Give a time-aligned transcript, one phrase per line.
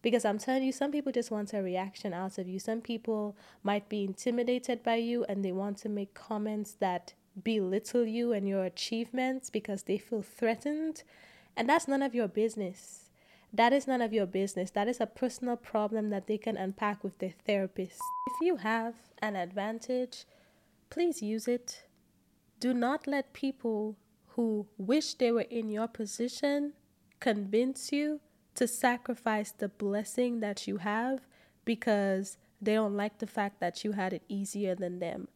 [0.00, 2.58] Because I'm telling you, some people just want a reaction out of you.
[2.58, 8.04] Some people might be intimidated by you and they want to make comments that belittle
[8.04, 11.02] you and your achievements because they feel threatened.
[11.56, 13.10] And that's none of your business.
[13.52, 14.70] That is none of your business.
[14.70, 17.98] That is a personal problem that they can unpack with their therapist.
[18.26, 20.24] If you have an advantage,
[20.90, 21.84] please use it.
[22.60, 23.96] Do not let people
[24.28, 26.74] who wish they were in your position
[27.20, 28.20] convince you
[28.58, 31.20] to sacrifice the blessing that you have
[31.64, 35.28] because they don't like the fact that you had it easier than them.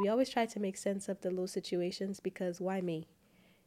[0.00, 3.08] We always try to make sense of the low situations because why me?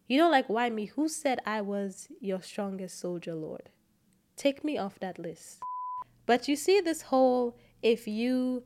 [0.08, 0.86] You know, like, why me?
[0.86, 3.70] Who said I was your strongest soldier, Lord?
[4.36, 5.60] Take me off that list.
[6.26, 8.64] But you see, this whole if you,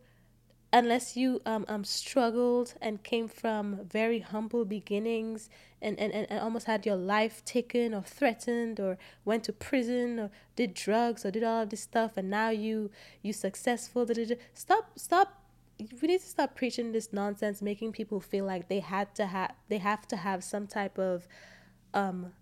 [0.72, 5.50] unless you um, um struggled and came from very humble beginnings
[5.82, 10.30] and, and, and almost had your life taken or threatened or went to prison or
[10.56, 14.26] did drugs or did all of this stuff and now you you successful da, da,
[14.26, 14.36] da.
[14.54, 15.40] stop stop
[16.02, 19.54] we need to stop preaching this nonsense, making people feel like they had to have
[19.70, 21.28] they have to have some type of
[21.94, 22.34] um,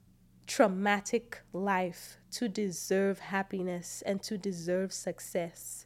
[0.47, 5.85] traumatic life to deserve happiness and to deserve success.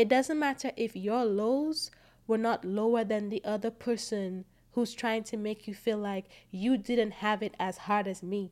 [0.00, 1.90] It doesn't matter if your lows
[2.26, 6.78] were not lower than the other person who's trying to make you feel like you
[6.78, 8.50] didn't have it as hard as me.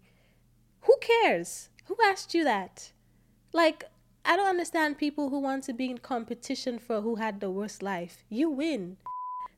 [0.83, 1.71] Who cares?
[1.87, 2.93] Who asked you that?
[3.55, 3.85] Like,
[4.27, 7.83] I don't understand people who want to be in competition for who had the worst
[7.83, 8.27] life.
[8.29, 8.99] You win.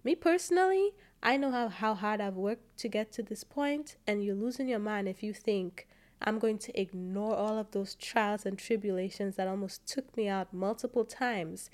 [0.04, 0.92] Me personally,
[1.24, 4.68] I know how, how hard I've worked to get to this point, and you're losing
[4.68, 5.88] your mind if you think
[6.22, 10.52] I'm going to ignore all of those trials and tribulations that almost took me out
[10.52, 11.70] multiple times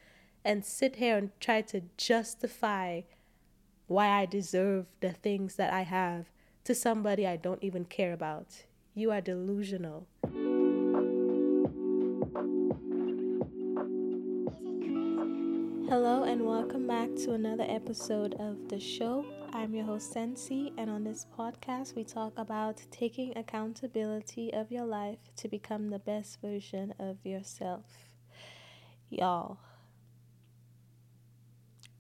[0.47, 3.01] and sit here and try to justify
[3.89, 6.27] why I deserve the things that I have
[6.62, 8.62] to somebody I don't even care about.
[8.95, 10.07] You are delusional.
[15.89, 19.27] Hello and welcome back to another episode of the show.
[19.53, 24.84] I'm your host Sensi, and on this podcast, we talk about taking accountability of your
[24.84, 27.84] life to become the best version of yourself.
[29.11, 29.59] Y'all,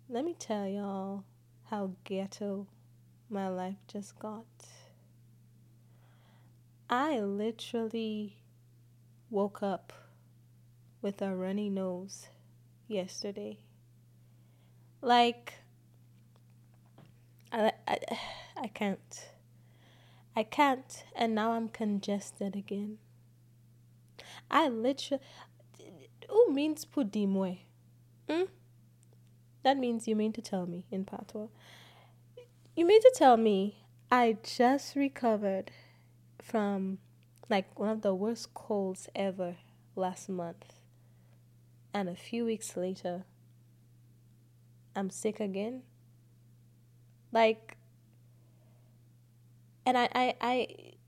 [0.08, 1.24] let me tell y'all
[1.64, 2.66] how ghetto
[3.28, 4.46] my life just got.
[6.88, 8.36] I literally
[9.30, 9.92] woke up
[11.02, 12.28] with a runny nose
[12.86, 13.58] yesterday.
[15.00, 15.54] Like,
[17.50, 17.98] I, I,
[18.56, 19.28] I can't.
[20.36, 22.98] I can't, and now I'm congested again.
[24.50, 25.22] I literally.
[26.28, 27.58] Who means pudimwe?
[28.28, 28.44] Hmm?
[29.66, 31.48] That means you mean to tell me in patois.
[32.76, 33.82] You mean to tell me
[34.12, 35.72] I just recovered
[36.40, 36.98] from
[37.50, 39.56] like one of the worst colds ever
[39.96, 40.74] last month.
[41.92, 43.24] And a few weeks later,
[44.94, 45.82] I'm sick again.
[47.32, 47.76] Like,
[49.84, 50.34] and I, I,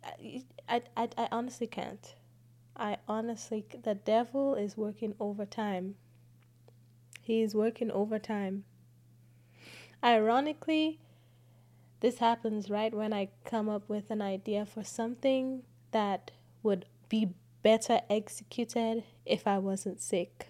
[0.03, 2.13] I, I, I, I honestly can't.
[2.77, 5.95] I honestly, the devil is working overtime.
[7.29, 8.65] He is working overtime.
[10.03, 10.99] Ironically,
[12.01, 15.63] this happens right when I come up with an idea for something
[15.93, 16.33] that
[16.65, 20.49] would be better executed if I wasn't sick.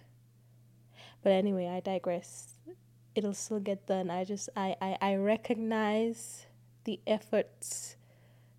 [1.23, 2.55] But anyway, I digress
[3.19, 4.11] it'll still get done.
[4.11, 6.47] I just I, I, I recognize
[6.85, 7.97] the efforts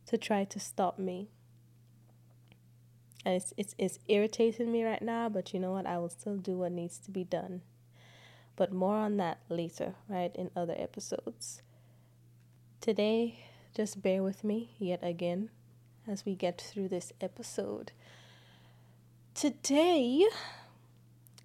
[0.08, 1.30] to try to stop me.
[3.26, 5.86] And it's, it's it's irritating me right now, but you know what?
[5.86, 7.62] I will still do what needs to be done.
[8.60, 11.62] But more on that later, right, in other episodes.
[12.82, 13.40] Today,
[13.74, 15.50] just bear with me yet again
[16.06, 17.94] as we get through this episode.
[19.34, 20.28] Today,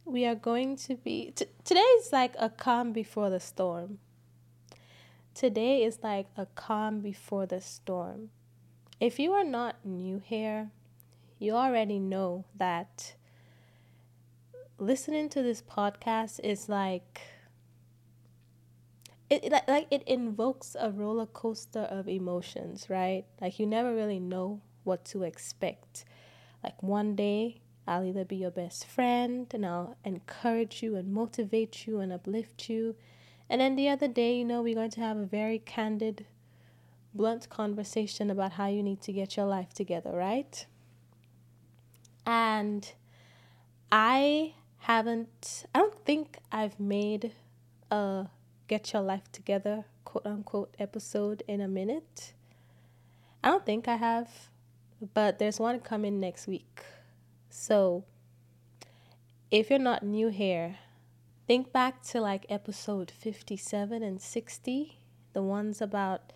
[0.04, 3.98] we are going to be t- today is like a calm before the storm
[5.34, 8.28] today is like a calm before the storm
[9.00, 10.70] if you are not new here
[11.38, 13.14] you already know that
[14.84, 17.20] listening to this podcast is like
[19.30, 24.20] it, it like it invokes a roller coaster of emotions right like you never really
[24.20, 26.04] know what to expect
[26.62, 31.86] like one day I'll either be your best friend and I'll encourage you and motivate
[31.86, 32.96] you and uplift you.
[33.48, 36.24] And then the other day, you know, we're going to have a very candid,
[37.12, 40.64] blunt conversation about how you need to get your life together, right?
[42.24, 42.90] And
[43.92, 44.54] I
[44.84, 47.32] haven't, I don't think I've made
[47.90, 48.26] a
[48.68, 52.34] get your life together quote unquote episode in a minute.
[53.42, 54.28] I don't think I have,
[55.14, 56.82] but there's one coming next week.
[57.48, 58.04] So
[59.50, 60.76] if you're not new here,
[61.46, 64.98] think back to like episode 57 and 60,
[65.32, 66.30] the ones about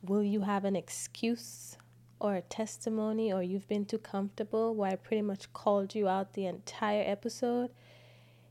[0.00, 1.76] will you have an excuse
[2.20, 6.34] or a testimony or you've been too comfortable where I pretty much called you out
[6.34, 7.70] the entire episode.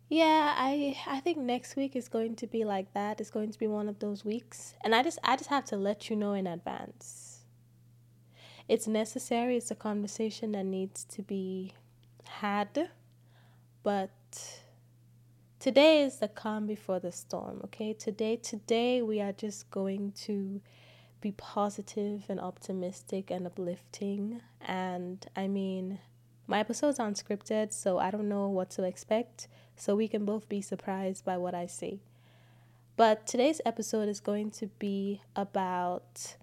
[0.09, 3.19] Yeah, I I think next week is going to be like that.
[3.19, 4.75] It's going to be one of those weeks.
[4.83, 7.39] And I just I just have to let you know in advance.
[8.67, 9.57] It's necessary.
[9.57, 11.73] It's a conversation that needs to be
[12.25, 12.89] had.
[13.81, 14.11] But
[15.59, 17.93] today is the calm before the storm, okay?
[17.93, 20.61] Today today we are just going to
[21.23, 24.41] be positive and optimistic and uplifting.
[24.61, 25.99] And I mean,
[26.47, 29.47] my episodes aren't scripted, so I don't know what to expect.
[29.77, 32.01] So we can both be surprised by what I say.
[32.97, 36.35] But today's episode is going to be about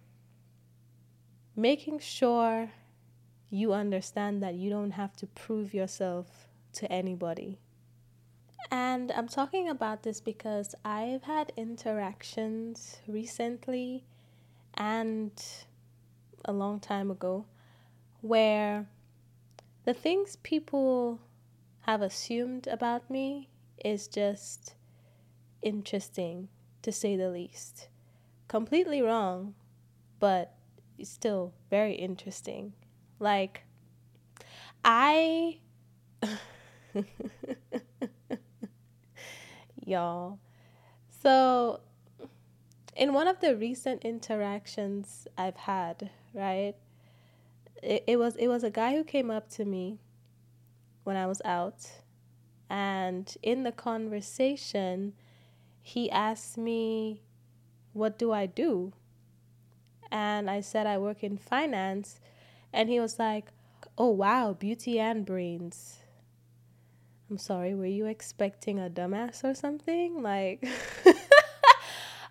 [1.54, 2.70] making sure
[3.50, 7.58] you understand that you don't have to prove yourself to anybody.
[8.70, 14.04] And I'm talking about this because I've had interactions recently
[14.74, 15.32] and
[16.44, 17.44] a long time ago
[18.20, 18.86] where
[19.84, 21.20] the things people
[21.80, 23.48] have assumed about me
[23.84, 24.74] is just
[25.62, 26.48] interesting
[26.82, 27.88] to say the least.
[28.48, 29.54] Completely wrong,
[30.18, 30.54] but
[31.02, 32.72] still very interesting.
[33.18, 33.64] Like,
[34.84, 35.58] I.
[39.84, 40.38] Y'all.
[41.22, 41.80] So,
[42.96, 46.74] in one of the recent interactions I've had, right?
[47.82, 49.98] It, it was it was a guy who came up to me
[51.04, 51.90] when I was out
[52.68, 55.14] and in the conversation
[55.82, 57.22] he asked me
[57.92, 58.92] what do I do?
[60.12, 62.20] And I said I work in finance
[62.72, 63.50] and he was like,
[63.98, 65.96] "Oh wow, beauty and brains."
[67.28, 70.22] I'm sorry, were you expecting a dumbass or something?
[70.22, 70.66] Like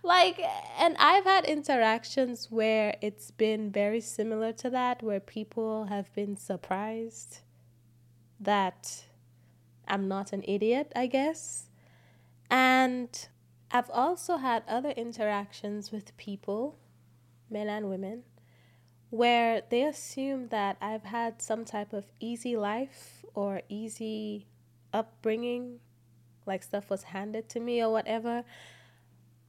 [0.03, 0.39] like
[0.79, 6.35] and i've had interactions where it's been very similar to that where people have been
[6.35, 7.39] surprised
[8.39, 9.03] that
[9.87, 11.65] i'm not an idiot i guess.
[12.51, 13.27] And
[13.71, 16.77] i've also had other interactions with people
[17.49, 18.23] men and women
[19.09, 24.47] where they assume that i've had some type of easy life or easy
[24.93, 25.79] upbringing
[26.45, 28.43] like stuff was handed to me or whatever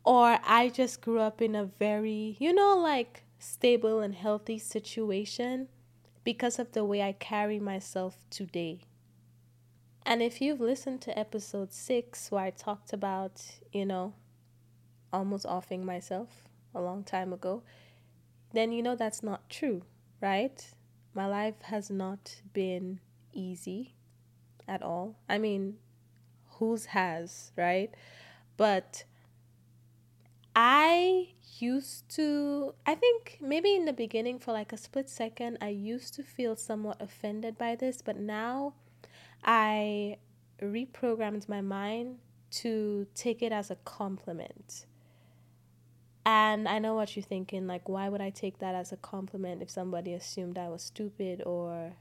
[0.04, 5.68] or I just grew up in a very, you know, like stable and healthy situation
[6.24, 8.82] because of the way I carry myself today.
[10.04, 13.42] And if you've listened to episode six, where I talked about,
[13.72, 14.14] you know,
[15.12, 17.62] almost offing myself a long time ago,
[18.52, 19.82] then you know that's not true,
[20.20, 20.66] right?
[21.14, 23.00] My life has not been
[23.32, 23.94] easy
[24.66, 25.16] at all.
[25.28, 25.76] I mean,
[26.58, 27.92] whose has, right?
[28.56, 29.04] But
[30.62, 35.68] I used to, I think maybe in the beginning for like a split second, I
[35.68, 38.74] used to feel somewhat offended by this, but now
[39.42, 40.18] I
[40.60, 42.18] reprogrammed my mind
[42.50, 44.84] to take it as a compliment.
[46.26, 49.62] And I know what you're thinking like why would I take that as a compliment
[49.62, 51.94] if somebody assumed I was stupid or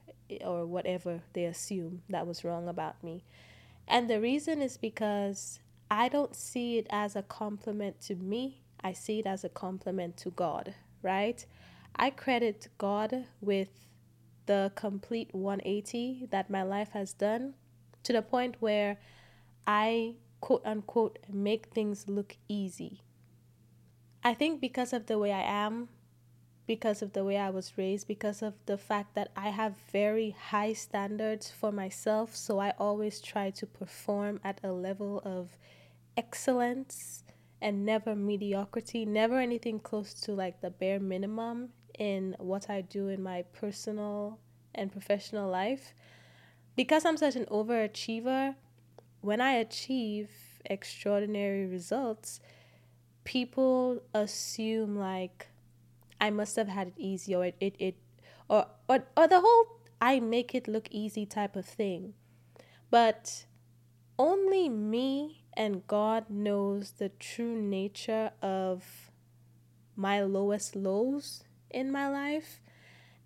[0.44, 3.24] or whatever they assume that was wrong about me.
[3.88, 8.62] And the reason is because I don't see it as a compliment to me.
[8.80, 11.44] I see it as a compliment to God, right?
[11.96, 13.68] I credit God with
[14.46, 17.54] the complete 180 that my life has done
[18.04, 18.98] to the point where
[19.66, 23.02] I quote unquote make things look easy.
[24.22, 25.88] I think because of the way I am,
[26.66, 30.36] because of the way I was raised, because of the fact that I have very
[30.50, 35.58] high standards for myself, so I always try to perform at a level of
[36.20, 37.24] excellence
[37.62, 43.08] and never mediocrity, never anything close to like the bare minimum in what I do
[43.08, 44.38] in my personal
[44.74, 45.94] and professional life.
[46.76, 48.54] Because I'm such an overachiever,
[49.22, 50.28] when I achieve
[50.64, 52.40] extraordinary results,
[53.24, 55.48] people assume like
[56.20, 57.96] I must have had it easy or it, it, it
[58.48, 59.64] or, or or the whole
[60.00, 62.14] I make it look easy type of thing.
[62.90, 63.44] But
[64.18, 69.10] only me and God knows the true nature of
[69.94, 72.62] my lowest lows in my life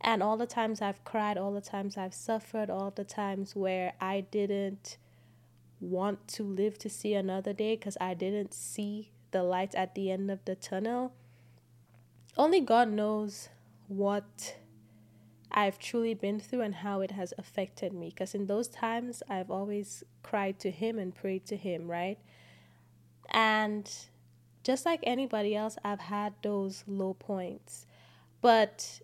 [0.01, 3.93] and all the times I've cried, all the times I've suffered, all the times where
[4.01, 4.97] I didn't
[5.81, 10.11] want to live to see another day because I didn't see the light at the
[10.11, 11.13] end of the tunnel.
[12.37, 13.49] Only God knows
[13.87, 14.57] what
[15.57, 18.09] I've truly been through and how it has affected me.
[18.09, 22.19] Because in those times, I've always cried to Him and prayed to Him, right?
[23.31, 23.91] And
[24.65, 27.87] just like anybody else, I've had those low points.
[28.41, 29.01] But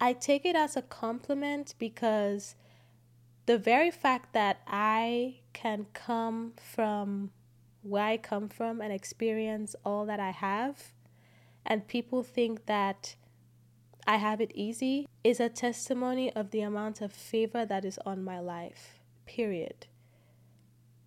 [0.00, 2.54] I take it as a compliment because
[3.46, 7.30] the very fact that I can come from
[7.82, 10.92] where I come from and experience all that I have,
[11.64, 13.16] and people think that
[14.08, 18.24] I have it easy is a testimony of the amount of favor that is on
[18.24, 19.00] my life.
[19.26, 19.86] Period.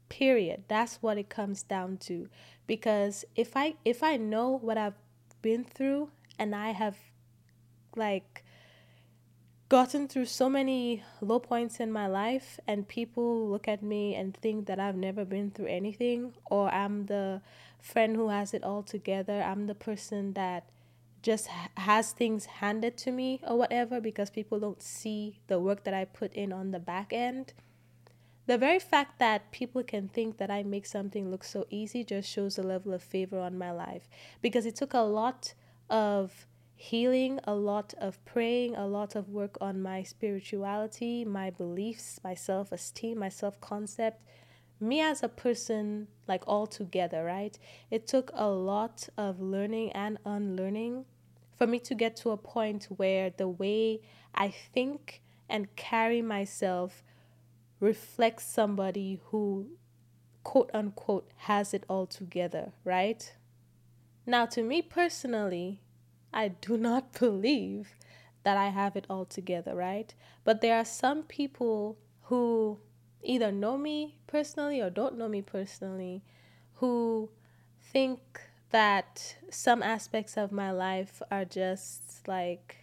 [0.07, 0.65] Period.
[0.67, 2.29] That's what it comes down to.
[2.67, 4.99] Because if I if I know what I've
[5.41, 6.95] been through and I have
[7.95, 8.43] like
[9.67, 14.37] gotten through so many low points in my life and people look at me and
[14.37, 17.41] think that I've never been through anything or I'm the
[17.81, 19.41] friend who has it all together.
[19.41, 20.69] I'm the person that
[21.21, 21.47] just
[21.77, 26.05] has things handed to me or whatever because people don't see the work that I
[26.05, 27.53] put in on the back end.
[28.47, 32.29] The very fact that people can think that I make something look so easy just
[32.29, 34.09] shows the level of favor on my life
[34.41, 35.53] because it took a lot
[35.89, 42.19] of healing, a lot of praying, a lot of work on my spirituality, my beliefs,
[42.23, 44.23] my self esteem, my self concept,
[44.79, 47.57] me as a person, like all together, right?
[47.91, 51.05] It took a lot of learning and unlearning
[51.61, 54.01] for me to get to a point where the way
[54.33, 57.03] I think and carry myself
[57.79, 59.67] reflects somebody who,
[60.43, 63.31] quote unquote, has it all together, right?
[64.25, 65.81] Now, to me personally,
[66.33, 67.89] I do not believe
[68.41, 70.11] that I have it all together, right?
[70.43, 72.79] But there are some people who
[73.21, 76.23] either know me personally or don't know me personally
[76.77, 77.29] who
[77.93, 78.19] think
[78.71, 82.77] that some aspects of my life are just like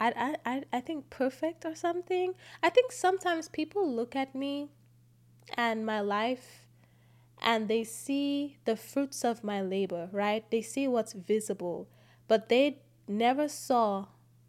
[0.00, 2.34] I, I, I think perfect or something.
[2.62, 4.70] I think sometimes people look at me
[5.54, 6.64] and my life
[7.42, 10.50] and they see the fruits of my labor, right?
[10.50, 11.88] They see what's visible,
[12.28, 14.06] but they never saw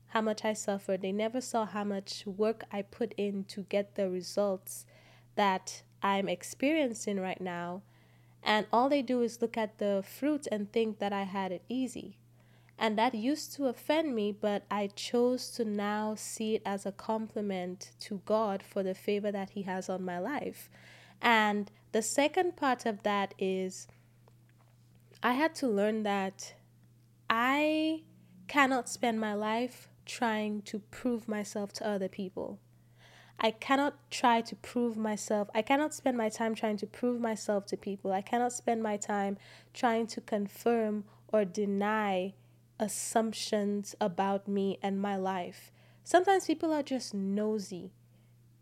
[0.08, 1.02] how much I suffered.
[1.02, 4.86] They never saw how much work I put in to get the results
[5.36, 7.82] that I'm experiencing right now.
[8.44, 11.64] And all they do is look at the fruit and think that I had it
[11.70, 12.18] easy.
[12.78, 16.92] And that used to offend me, but I chose to now see it as a
[16.92, 20.70] compliment to God for the favor that He has on my life.
[21.22, 23.88] And the second part of that is
[25.22, 26.56] I had to learn that
[27.30, 28.02] I
[28.48, 32.60] cannot spend my life trying to prove myself to other people.
[33.44, 35.50] I cannot try to prove myself.
[35.56, 38.14] I cannot spend my time trying to prove myself to people.
[38.14, 39.40] I cannot spend my time
[39.74, 42.36] trying to confirm or deny
[42.80, 45.72] assumptions about me and my life.
[46.04, 47.92] Sometimes people are just nosy.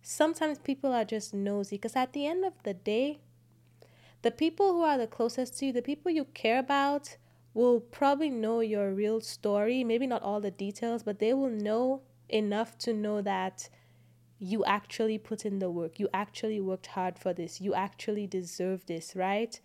[0.01, 3.19] Sometimes people are just nosy because at the end of the day,
[4.21, 7.17] the people who are the closest to you, the people you care about,
[7.53, 9.83] will probably know your real story.
[9.83, 13.67] Maybe not all the details, but they will know enough to know that
[14.39, 15.99] you actually put in the work.
[15.99, 17.59] You actually worked hard for this.
[17.59, 19.59] You actually deserve this, right?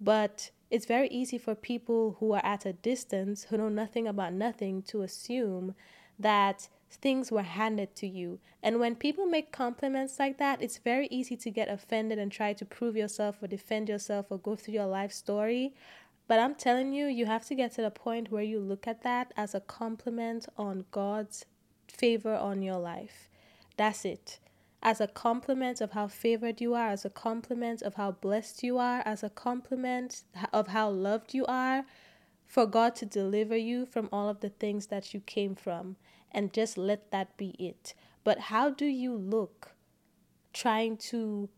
[0.00, 4.34] But it's very easy for people who are at a distance, who know nothing about
[4.34, 5.74] nothing, to assume
[6.18, 8.40] that things were handed to you.
[8.62, 12.52] And when people make compliments like that, it's very easy to get offended and try
[12.52, 15.74] to prove yourself or defend yourself or go through your life story.
[16.28, 19.02] But I'm telling you, you have to get to the point where you look at
[19.02, 21.46] that as a compliment on God's
[21.88, 23.29] favor on your life.
[23.80, 24.40] That's it.
[24.82, 28.76] As a compliment of how favored you are, as a compliment of how blessed you
[28.76, 30.22] are, as a compliment
[30.52, 31.86] of how loved you are,
[32.46, 35.96] for God to deliver you from all of the things that you came from.
[36.30, 37.94] And just let that be it.
[38.22, 39.74] But how do you look
[40.52, 41.48] trying to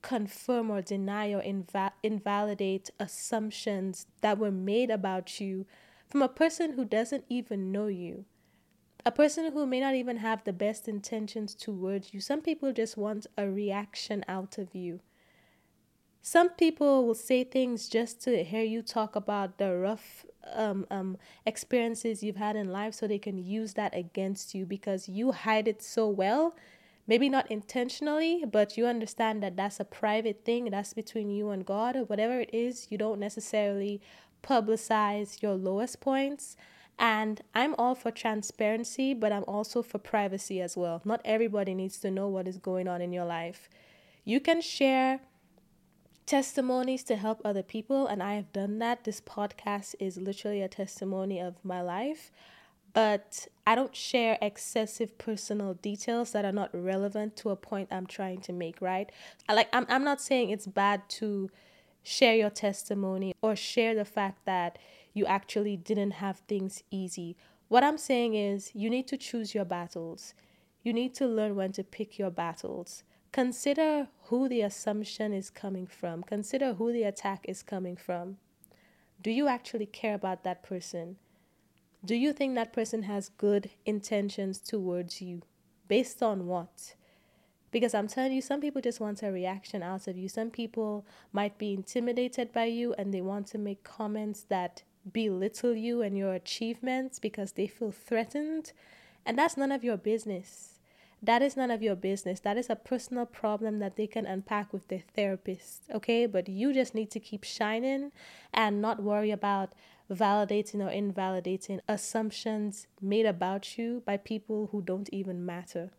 [0.00, 5.66] confirm or deny or inva- invalidate assumptions that were made about you
[6.06, 8.26] from a person who doesn't even know you?
[9.08, 12.20] A person who may not even have the best intentions towards you.
[12.20, 15.00] Some people just want a reaction out of you.
[16.20, 21.16] Some people will say things just to hear you talk about the rough um, um,
[21.46, 25.68] experiences you've had in life so they can use that against you because you hide
[25.68, 26.54] it so well.
[27.06, 30.66] Maybe not intentionally, but you understand that that's a private thing.
[30.66, 32.88] That's between you and God or whatever it is.
[32.90, 34.02] You don't necessarily
[34.42, 36.58] publicize your lowest points.
[36.98, 41.00] And I'm all for transparency, but I'm also for privacy as well.
[41.04, 43.68] Not everybody needs to know what is going on in your life.
[44.24, 45.20] You can share
[46.26, 49.04] testimonies to help other people, and I have done that.
[49.04, 52.30] This podcast is literally a testimony of my life,
[52.92, 58.06] but I don't share excessive personal details that are not relevant to a point I'm
[58.06, 59.10] trying to make, right?
[59.48, 61.50] Like I'm I'm not saying it's bad to
[62.02, 64.78] share your testimony or share the fact that
[65.18, 67.36] you actually didn't have things easy.
[67.66, 70.32] What I'm saying is you need to choose your battles.
[70.82, 73.02] You need to learn when to pick your battles.
[73.32, 76.22] Consider who the assumption is coming from.
[76.22, 78.38] Consider who the attack is coming from.
[79.20, 81.16] Do you actually care about that person?
[82.04, 85.42] Do you think that person has good intentions towards you?
[85.88, 86.94] Based on what?
[87.70, 90.28] Because I'm telling you, some people just want a reaction out of you.
[90.28, 95.74] Some people might be intimidated by you and they want to make comments that belittle
[95.74, 98.72] you and your achievements because they feel threatened.
[99.24, 100.78] And that's none of your business.
[101.22, 102.40] That is none of your business.
[102.40, 106.26] That is a personal problem that they can unpack with their therapist, okay?
[106.26, 108.12] But you just need to keep shining
[108.54, 109.72] and not worry about
[110.10, 115.90] validating or invalidating assumptions made about you by people who don't even matter.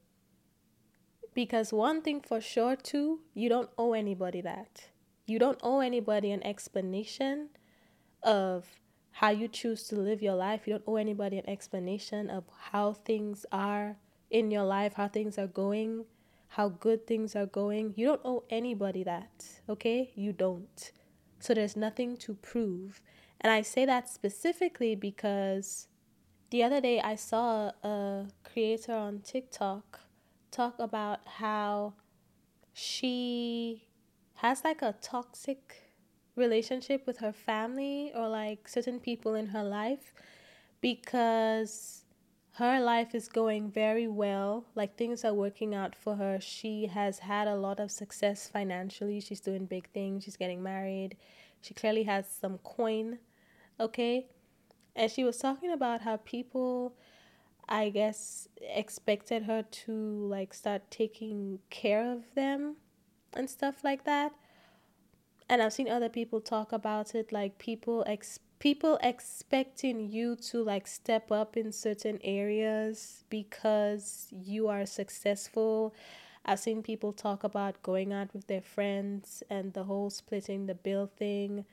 [1.34, 4.90] Because one thing for sure, too, you don't owe anybody that.
[5.26, 7.50] You don't owe anybody an explanation
[8.24, 8.66] of
[9.20, 10.66] how you choose to live your life.
[10.66, 13.98] You don't owe anybody an explanation of how things are
[14.32, 16.06] in your life, how things are going,
[16.48, 17.94] how good things are going.
[17.98, 20.12] You don't owe anybody that, okay?
[20.16, 20.92] You don't.
[21.38, 23.02] So there's nothing to prove.
[23.42, 25.90] And I say that specifically because
[26.50, 30.00] the other day I saw a creator on TikTok
[30.50, 31.96] talk about how
[32.72, 33.90] she
[34.36, 35.89] has like a toxic
[36.40, 40.14] relationship with her family or like certain people in her life
[40.82, 42.04] because
[42.54, 44.66] her life is going very well.
[44.76, 46.40] Like things are working out for her.
[46.42, 49.20] She has had a lot of success financially.
[49.22, 50.26] She's doing big things.
[50.26, 51.16] She's getting married.
[51.62, 53.20] She clearly has some coin.
[53.80, 54.28] Okay.
[54.96, 56.96] And she was talking about how people,
[57.68, 59.94] I guess, expected her to
[60.28, 62.76] like start taking care of them
[63.34, 64.34] and stuff like that.
[65.50, 70.62] And I've seen other people talk about it like people expect people expecting you to
[70.62, 75.96] like step up in certain areas because you are successful.
[76.46, 80.76] I've seen people talk about going out with their friends and the whole splitting the
[80.76, 81.66] bill thing.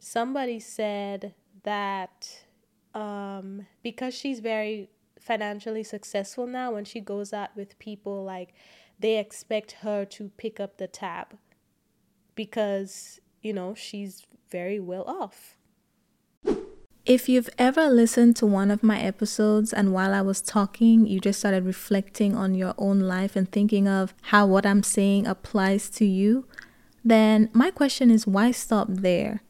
[0.00, 2.44] Somebody said that
[2.92, 4.88] um, because she's very
[5.20, 8.52] financially successful now, when she goes out with people, like
[8.98, 11.36] they expect her to pick up the tab
[12.34, 15.56] because, you know, she's very well off.
[17.06, 21.18] If you've ever listened to one of my episodes and while I was talking, you
[21.18, 25.88] just started reflecting on your own life and thinking of how what I'm saying applies
[25.90, 26.46] to you,
[27.04, 29.42] then my question is why stop there?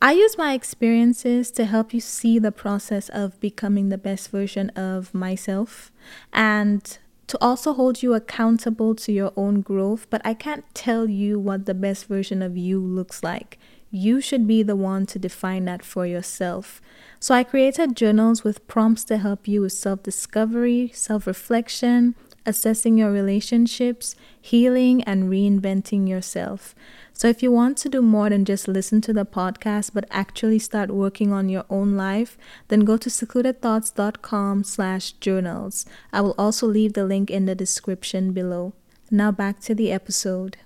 [0.00, 4.70] I use my experiences to help you see the process of becoming the best version
[4.70, 5.90] of myself
[6.32, 11.38] and to also hold you accountable to your own growth, but I can't tell you
[11.38, 13.58] what the best version of you looks like.
[13.90, 16.80] You should be the one to define that for yourself.
[17.20, 22.14] So I created journals with prompts to help you with self discovery, self reflection,
[22.48, 26.74] assessing your relationships, healing, and reinventing yourself.
[27.12, 30.58] So if you want to do more than just listen to the podcast but actually
[30.58, 35.84] start working on your own life, then go to secludedthoughts.com slash journals.
[36.12, 38.72] I will also leave the link in the description below.
[39.10, 40.58] Now back to the episode.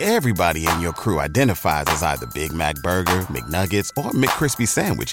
[0.00, 5.12] Everybody in your crew identifies as either Big Mac Burger, McNuggets, or McCrispy Sandwich.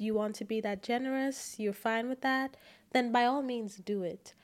[0.00, 2.56] you want to be that generous, you're fine with that,
[2.92, 4.34] then by all means do it.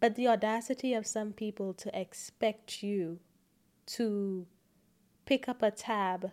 [0.00, 3.20] But the audacity of some people to expect you
[3.86, 4.46] to
[5.26, 6.32] pick up a tab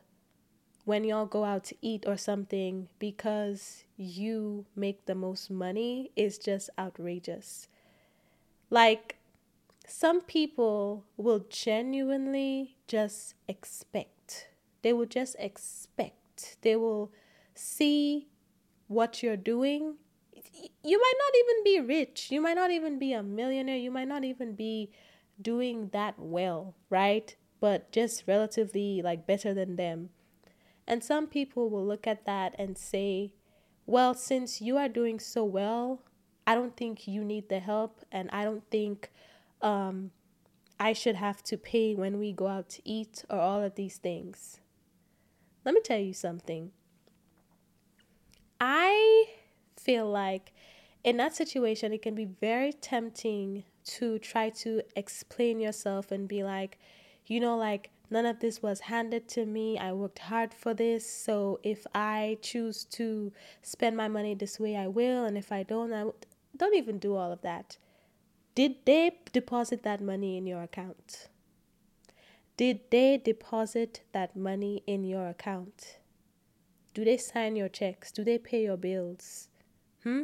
[0.86, 6.38] when y'all go out to eat or something because you make the most money is
[6.38, 7.67] just outrageous.
[8.70, 9.17] Like,
[9.86, 14.48] some people will genuinely just expect.
[14.82, 16.58] They will just expect.
[16.62, 17.12] They will
[17.54, 18.28] see
[18.88, 19.95] what you're doing.
[20.84, 22.32] You might not even be rich.
[22.32, 23.78] You might not even be a millionaire.
[23.78, 24.91] You might not even be
[25.41, 27.36] doing that well, right?
[27.60, 30.10] But just relatively like better than them.
[30.88, 33.34] And some people will look at that and say,
[33.86, 36.02] well, since you are doing so well,
[36.45, 39.12] I don't think you need the help, and I don't think
[39.62, 40.12] um,
[40.80, 43.97] I should have to pay when we go out to eat or all of these
[43.97, 44.62] things.
[45.65, 46.71] Let me tell you something.
[48.60, 49.30] I
[49.76, 50.54] feel like
[51.04, 56.43] in that situation, it can be very tempting to try to explain yourself and be
[56.43, 56.78] like,
[57.26, 59.78] you know, like, None of this was handed to me.
[59.78, 61.10] I worked hard for this.
[61.10, 65.26] So if I choose to spend my money this way, I will.
[65.26, 66.06] And if I don't, I
[66.56, 67.78] don't even do all of that.
[68.56, 71.28] Did they deposit that money in your account?
[72.56, 76.00] Did they deposit that money in your account?
[76.98, 78.12] Do they sign your checks?
[78.12, 79.50] Do they pay your bills?
[80.02, 80.24] Hmm?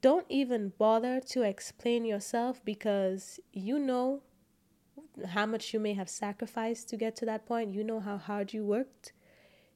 [0.00, 4.22] Don't even bother to explain yourself because you know
[5.34, 7.74] how much you may have sacrificed to get to that point.
[7.74, 9.12] You know how hard you worked.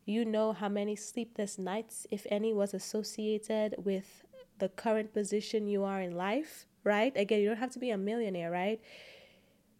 [0.06, 4.24] You know how many sleepless nights, if any, was associated with
[4.58, 7.12] the current position you are in life, right?
[7.14, 8.80] Again, you don't have to be a millionaire, right?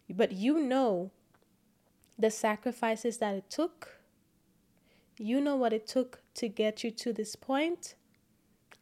[0.07, 1.09] But you know
[2.15, 4.02] the sacrifices that it took.
[5.23, 7.95] You know what it took to get you to this point,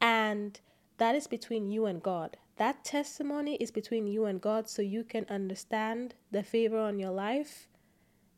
[0.02, 0.60] And
[0.98, 2.38] that is between you and God.
[2.58, 7.12] That testimony is between you and God so you can understand the favor on your
[7.12, 7.68] life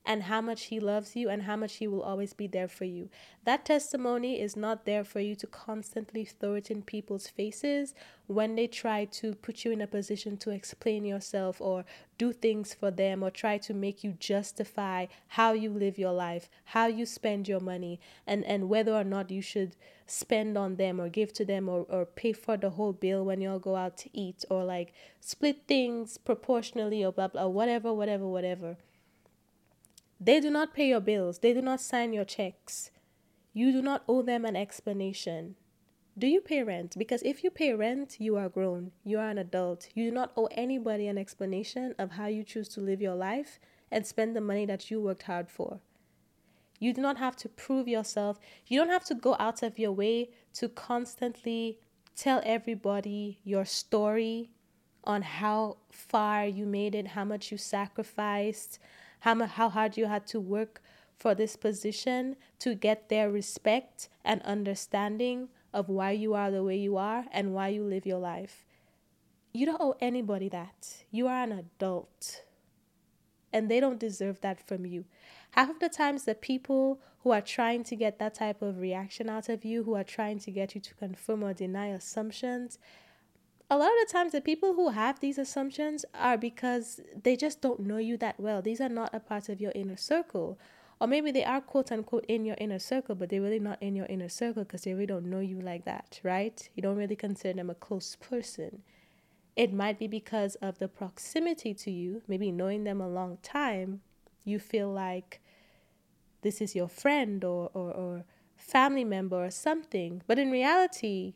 [0.05, 2.85] and how much He loves you and how much He will always be there for
[2.85, 3.09] you.
[3.45, 7.93] That testimony is not there for you to constantly throw it in people's faces
[8.27, 11.85] when they try to put you in a position to explain yourself or
[12.17, 16.49] do things for them or try to make you justify how you live your life,
[16.65, 20.99] how you spend your money, and, and whether or not you should spend on them
[20.99, 23.97] or give to them or, or pay for the whole bill when y'all go out
[23.97, 28.75] to eat or like split things proportionally or blah blah whatever whatever whatever
[30.25, 32.91] they do not pay your bills, they do not sign your checks.
[33.53, 35.55] You do not owe them an explanation.
[36.17, 36.95] Do you pay rent?
[36.97, 39.89] Because if you pay rent, you are grown, you are an adult.
[39.93, 43.59] You do not owe anybody an explanation of how you choose to live your life
[43.91, 45.79] and spend the money that you worked hard for.
[46.79, 48.39] You do not have to prove yourself.
[48.67, 51.79] You don't have to go out of your way to constantly
[52.15, 54.51] tell everybody your story
[55.03, 58.79] on how far you made it, how much you sacrificed,
[59.23, 60.81] how, how hard you had to work
[61.17, 66.75] for this position to get their respect and understanding of why you are the way
[66.75, 68.65] you are and why you live your life.
[69.53, 71.05] You don't owe anybody that.
[71.09, 72.43] You are an adult.
[73.53, 75.05] And they don't deserve that from you.
[75.51, 79.29] Half of the times, the people who are trying to get that type of reaction
[79.29, 82.77] out of you, who are trying to get you to confirm or deny assumptions,
[83.73, 87.59] a lot of the times the people who have these assumptions are because they just
[87.59, 88.61] don't know you that well.
[88.61, 90.59] These are not a part of your inner circle.
[91.01, 93.95] Or maybe they are quote unquote in your inner circle, but they're really not in
[93.95, 96.69] your inner circle because they really don't know you like that, right?
[96.75, 98.83] You don't really consider them a close person.
[99.55, 104.01] It might be because of the proximity to you, maybe knowing them a long time,
[104.43, 105.41] you feel like
[106.43, 110.21] this is your friend or, or, or family member or something.
[110.27, 111.33] But in reality,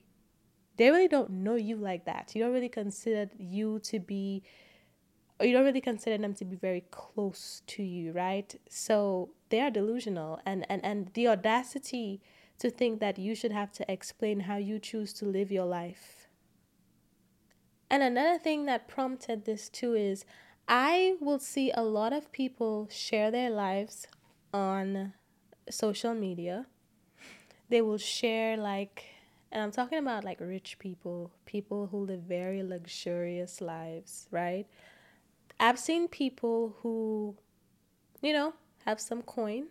[0.78, 2.32] they really don't know you like that.
[2.34, 4.44] You don't really consider you to be,
[5.40, 8.54] or you don't really consider them to be very close to you, right?
[8.70, 12.22] So they are delusional, and and and the audacity
[12.60, 16.28] to think that you should have to explain how you choose to live your life.
[17.90, 20.26] And another thing that prompted this too is
[20.68, 24.08] I will see a lot of people share their lives
[24.54, 25.14] on
[25.70, 26.66] social media.
[27.70, 29.06] They will share like
[29.52, 34.66] and I'm talking about like rich people, people who live very luxurious lives, right?
[35.60, 37.36] I've seen people who,
[38.22, 38.54] you know,
[38.86, 39.68] have some coin,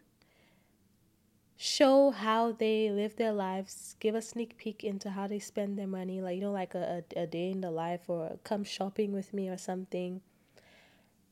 [1.57, 5.87] show how they live their lives, give a sneak peek into how they spend their
[5.87, 9.13] money, like, you know, like a, a, a day in the life or come shopping
[9.13, 10.21] with me or something.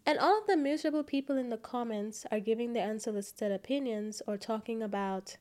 [0.06, 4.36] And all of the miserable people in the comments are giving their unsolicited opinions or
[4.36, 5.38] talking about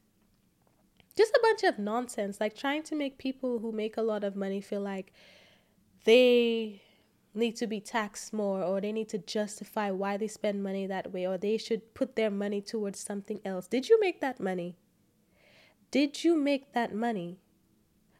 [1.16, 4.36] just a bunch of nonsense like trying to make people who make a lot of
[4.36, 5.14] money feel like
[6.06, 6.82] they
[7.36, 11.12] need to be taxed more or they need to justify why they spend money that
[11.12, 13.68] way or they should put their money towards something else.
[13.68, 14.76] Did you make that money?
[15.92, 17.40] Did you make that money?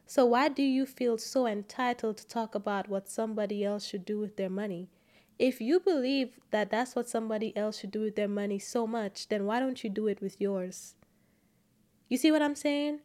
[0.06, 4.18] So why do you feel so entitled to talk about what somebody else should do
[4.18, 4.88] with their money?
[5.38, 9.28] If you believe that that's what somebody else should do with their money so much,
[9.28, 10.94] then why don't you do it with yours?
[12.08, 13.00] You see what I'm saying?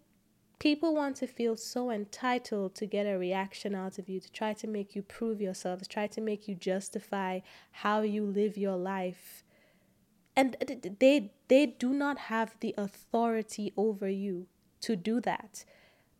[0.59, 4.53] People want to feel so entitled to get a reaction out of you, to try
[4.53, 7.39] to make you prove yourself, to try to make you justify
[7.71, 9.45] how you live your life.
[10.35, 10.57] And
[10.99, 14.47] they they do not have the authority over you
[14.81, 15.63] to do that.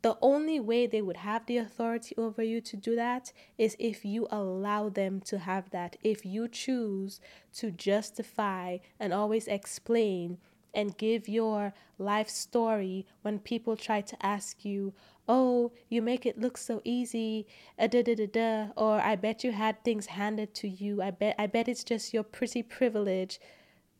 [0.02, 4.06] The only way they would have the authority over you to do that is if
[4.06, 5.98] you allow them to have that.
[6.02, 7.20] If you choose
[7.56, 10.38] to justify and always explain
[10.74, 14.94] and give your life story when people try to ask you,
[15.28, 17.46] oh, you make it look so easy,
[17.78, 21.02] uh, da da da da, or I bet you had things handed to you.
[21.02, 23.40] I bet I bet it's just your pretty privilege.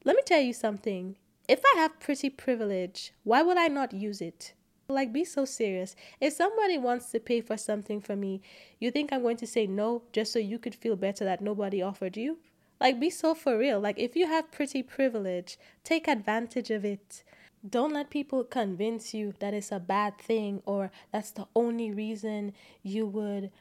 [0.04, 1.18] Let me tell you something.
[1.48, 4.54] If I have pretty privilege, why would I not use it?
[4.88, 5.96] Like, be so serious.
[6.20, 8.42] If somebody wants to pay for something for me,
[8.80, 11.82] you think I'm going to say no just so you could feel better that nobody
[11.82, 12.40] offered you?
[12.80, 13.80] Like, be so for real.
[13.80, 17.24] Like, if you have pretty privilege, take advantage of it.
[17.68, 22.54] Don't let people convince you that it's a bad thing or that's the only reason
[22.84, 23.52] you would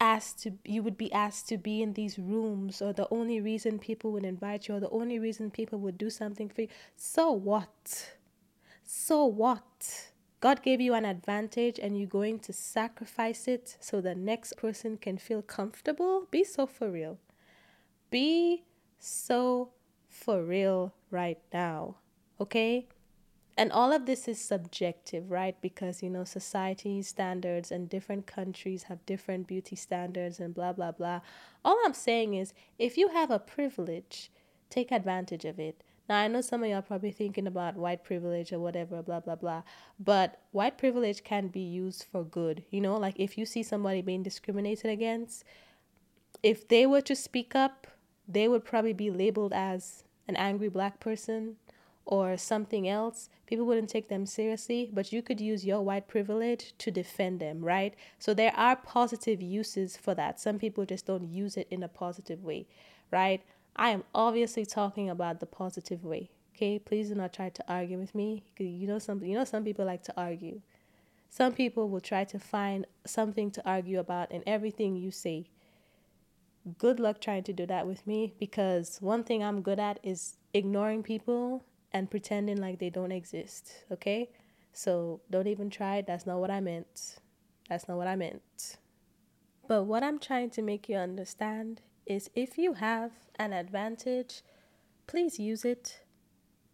[0.00, 3.78] ask to you would be asked to be in these rooms or the only reason
[3.78, 6.68] people would invite you or the only reason people would do something for you.
[6.96, 8.14] So what?
[8.84, 10.10] So what?
[10.40, 14.96] God gave you an advantage and you're going to sacrifice it so the next person
[14.96, 16.26] can feel comfortable?
[16.32, 17.18] Be so for real.
[18.12, 18.64] Be
[18.98, 19.70] so
[20.06, 21.96] for real right now,
[22.38, 22.86] okay?
[23.56, 25.56] And all of this is subjective, right?
[25.62, 30.92] Because, you know, society standards and different countries have different beauty standards and blah, blah,
[30.92, 31.20] blah.
[31.64, 34.30] All I'm saying is if you have a privilege,
[34.68, 35.82] take advantage of it.
[36.08, 39.36] Now, I know some of y'all probably thinking about white privilege or whatever, blah, blah,
[39.36, 39.62] blah.
[39.98, 42.64] But white privilege can be used for good.
[42.70, 45.44] You know, like if you see somebody being discriminated against,
[46.42, 47.86] if they were to speak up,
[48.28, 51.56] they would probably be labeled as an angry black person
[52.04, 53.28] or something else.
[53.46, 57.64] People wouldn't take them seriously, but you could use your white privilege to defend them,
[57.64, 57.94] right?
[58.18, 60.40] So there are positive uses for that.
[60.40, 62.66] Some people just don't use it in a positive way,
[63.10, 63.42] right?
[63.76, 66.30] I am obviously talking about the positive way.
[66.54, 68.44] Okay, please do not try to argue with me.
[68.58, 70.60] You know some you know some people like to argue.
[71.30, 75.46] Some people will try to find something to argue about in everything you say
[76.78, 80.36] good luck trying to do that with me because one thing I'm good at is
[80.54, 83.84] ignoring people and pretending like they don't exist.
[83.90, 84.30] Okay?
[84.72, 86.02] So don't even try.
[86.02, 87.16] That's not what I meant.
[87.68, 88.76] That's not what I meant.
[89.68, 94.42] But what I'm trying to make you understand is if you have an advantage,
[95.06, 96.00] please use it.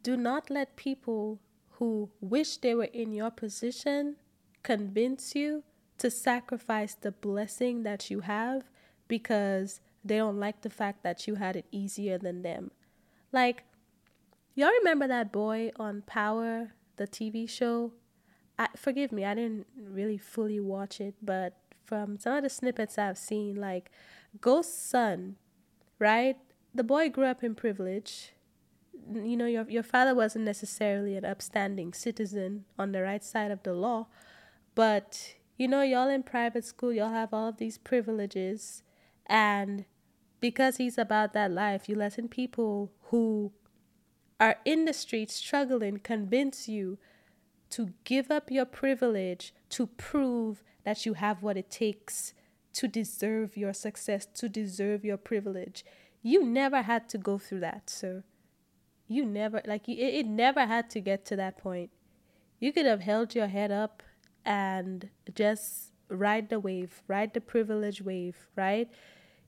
[0.02, 1.40] Do not let people
[1.72, 4.16] who wish they were in your position
[4.62, 5.62] convince you
[5.98, 8.64] to sacrifice the blessing that you have
[9.08, 12.70] because they don't like the fact that you had it easier than them.
[13.32, 13.64] Like,
[14.54, 17.92] y'all remember that boy on Power, the TV show?
[18.58, 22.98] I, forgive me, I didn't really fully watch it, but from some of the snippets
[22.98, 23.90] I've seen, like
[24.40, 25.36] Ghost's son,
[25.98, 26.36] right?
[26.74, 28.32] The boy grew up in privilege.
[29.10, 33.62] You know, your your father wasn't necessarily an upstanding citizen on the right side of
[33.62, 34.08] the law,
[34.74, 38.82] but you know, y'all in private school, y'all have all of these privileges
[39.28, 39.84] and
[40.40, 43.52] because he's about that life, you let people who
[44.40, 46.98] are in the streets struggling convince you
[47.70, 52.32] to give up your privilege to prove that you have what it takes
[52.72, 55.84] to deserve your success, to deserve your privilege.
[56.22, 58.24] You never had to go through that, sir.
[59.06, 61.90] You never, like, it, it never had to get to that point.
[62.60, 64.02] You could have held your head up
[64.44, 68.88] and just ride the wave, ride the privilege wave, right?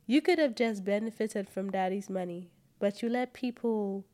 [0.06, 4.04] You could have just benefited from daddy's money, but you let people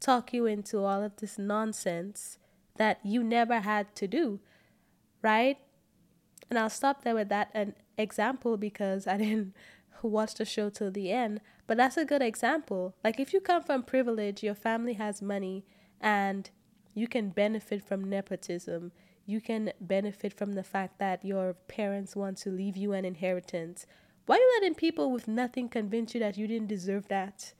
[0.00, 2.38] talk you into all of this nonsense
[2.76, 4.40] that you never had to do,
[5.22, 5.58] right?
[6.50, 9.54] And I'll stop there with that an example because I didn't
[10.02, 12.94] watch the show till the end, but that's a good example.
[13.02, 15.64] Like if you come from privilege, your family has money
[16.00, 16.50] and
[16.94, 18.92] you can benefit from nepotism.
[19.26, 23.86] You can benefit from the fact that your parents want to leave you an inheritance.
[24.26, 27.52] Why are you letting people with nothing convince you that you didn't deserve that?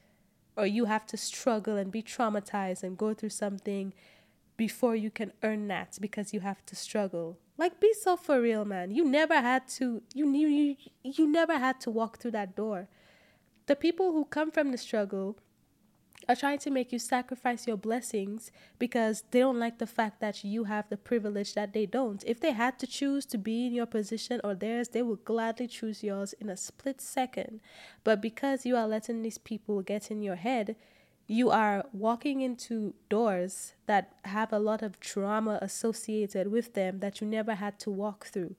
[0.57, 3.93] Or you have to struggle and be traumatized and go through something
[4.57, 7.39] before you can earn that because you have to struggle.
[7.59, 8.91] Like be so for real, man.
[8.91, 12.89] You never had to you knew you you never had to walk through that door.
[13.67, 15.39] The people who come from the struggle
[16.29, 20.45] are trying to make you sacrifice your blessings because they don't like the fact that
[20.45, 22.23] you have the privilege that they don't.
[22.27, 25.67] If they had to choose to be in your position or theirs, they would gladly
[25.67, 27.61] choose yours in a split second.
[28.05, 30.77] But because you are letting these people get in your head,
[31.27, 37.21] you are walking into doors that have a lot of drama associated with them that
[37.21, 38.57] you never had to walk through.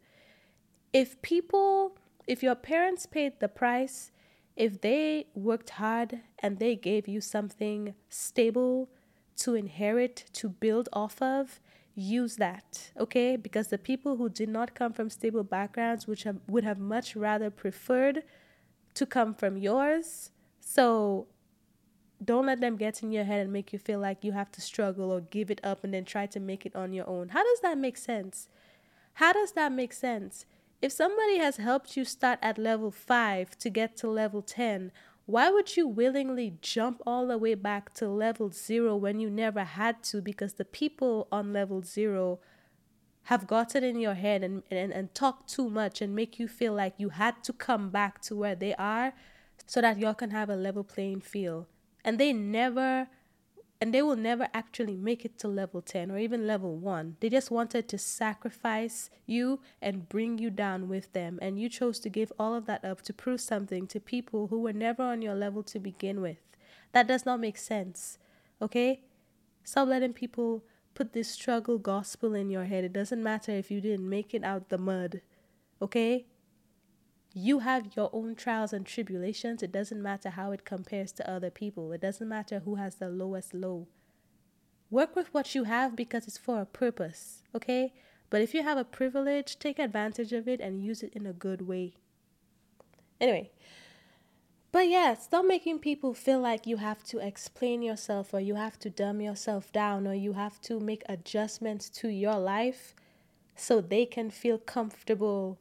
[0.91, 4.12] If people, if your parents paid the price,
[4.55, 8.89] if they worked hard and they gave you something stable
[9.37, 11.59] to inherit, to build off of,
[11.93, 13.35] use that, okay?
[13.35, 17.15] Because the people who did not come from stable backgrounds, which have, would have much
[17.15, 18.23] rather preferred
[18.93, 20.31] to come from yours.
[20.59, 21.27] So
[22.23, 24.61] don't let them get in your head and make you feel like you have to
[24.61, 27.29] struggle or give it up and then try to make it on your own.
[27.29, 28.49] How does that make sense?
[29.13, 30.45] How does that make sense?
[30.86, 34.91] If somebody has helped you start at level 5 to get to level 10,
[35.26, 39.63] why would you willingly jump all the way back to level 0 when you never
[39.63, 42.39] had to because the people on level 0
[43.24, 46.76] have gotten in your head and, and, and talk too much and make you feel
[46.76, 49.13] like you had to come back to where they are
[49.65, 51.65] so that y'all can have a level playing field?
[52.06, 53.08] and they never
[53.81, 57.17] and they will never actually make it to level 10 or even level 1.
[57.19, 61.39] They just wanted to sacrifice you and bring you down with them.
[61.41, 64.59] And you chose to give all of that up to prove something to people who
[64.59, 66.38] were never on your level to begin with.
[66.93, 68.17] That does not make sense.
[68.61, 69.01] Okay?
[69.65, 72.85] Stop letting people put this struggle gospel in your head.
[72.85, 75.21] It doesn't matter if you didn't make it out the mud.
[75.81, 76.25] Okay?
[77.38, 79.62] You have your own trials and tribulations.
[79.62, 83.10] It doesn't matter how it compares to other people, it doesn't matter who has the
[83.10, 83.88] lowest low.
[84.89, 87.93] Work with what you have because it's for a purpose, okay?
[88.30, 91.34] But if you have a privilege, take advantage of it and use it in a
[91.34, 91.95] good way.
[93.19, 93.52] Anyway,
[94.71, 98.80] but yeah, stop making people feel like you have to explain yourself or you have
[98.80, 102.95] to dumb yourself down or you have to make adjustments to your life
[103.58, 105.60] so they can feel comfortable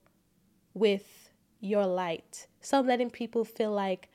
[0.73, 1.24] with
[1.65, 2.47] your light.
[2.61, 4.09] Stop letting people feel like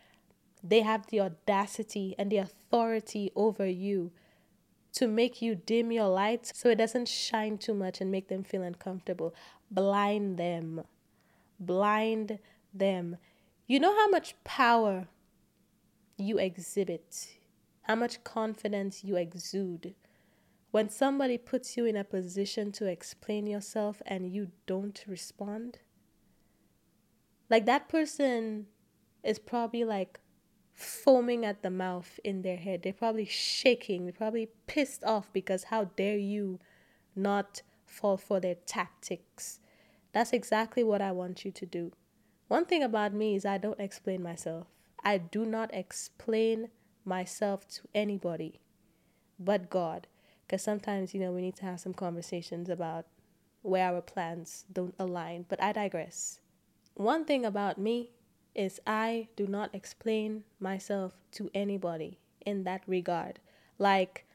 [0.64, 4.12] they have the audacity and the authority over you
[4.94, 8.44] to make you dim your light so it doesn't shine too much and make them
[8.44, 9.34] feel uncomfortable.
[9.72, 10.84] Blind them.
[11.60, 12.40] Blind
[12.74, 13.18] them.
[13.68, 15.08] You know how much power
[16.18, 17.38] you exhibit,
[17.84, 19.96] how much confidence you exude.
[20.72, 25.80] When somebody puts you in a position to explain yourself and you don't respond,
[27.50, 28.68] like that person
[29.24, 30.20] is probably like
[30.74, 32.84] foaming at the mouth in their head.
[32.84, 34.06] They're probably shaking.
[34.06, 36.60] They're probably pissed off because how dare you
[37.16, 39.60] not fall for their tactics.
[40.14, 41.92] That's exactly what I want you to do.
[42.48, 44.68] One thing about me is I don't explain myself.
[45.04, 46.70] I do not explain
[47.06, 48.60] myself to anybody
[49.40, 50.08] but God.
[50.46, 53.06] Because sometimes, you know, we need to have some conversations about
[53.62, 55.46] where our plans don't align.
[55.48, 56.40] But I digress.
[57.00, 58.12] One thing about me
[58.54, 63.40] is I do not explain myself to anybody in that regard.
[63.78, 64.26] Like,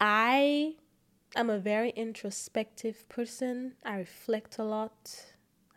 [0.00, 0.74] I
[1.36, 3.74] am a very introspective person.
[3.84, 5.26] I reflect a lot.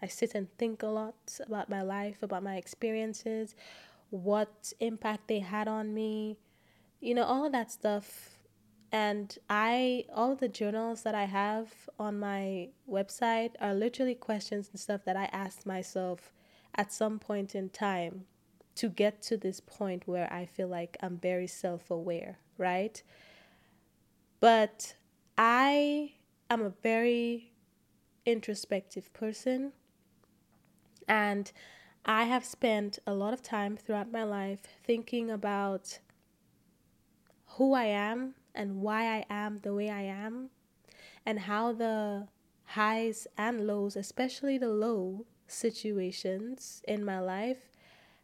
[0.01, 3.53] I sit and think a lot about my life, about my experiences,
[4.09, 6.39] what impact they had on me,
[7.01, 8.39] you know, all of that stuff
[8.93, 14.79] and I, all the journals that I have on my website are literally questions and
[14.79, 16.31] stuff that I asked myself
[16.75, 18.25] at some point in time
[18.75, 23.01] to get to this point where I feel like I'm very self aware, right?
[24.39, 24.95] But
[25.39, 26.13] I
[26.51, 27.51] am a very
[28.27, 29.71] introspective person
[31.07, 31.51] and
[32.05, 35.97] I have spent a lot of time throughout my life thinking about
[37.57, 40.49] who I am and why I am the way I am,
[41.25, 42.27] and how the
[42.65, 47.71] highs and lows, especially the low situations in my life,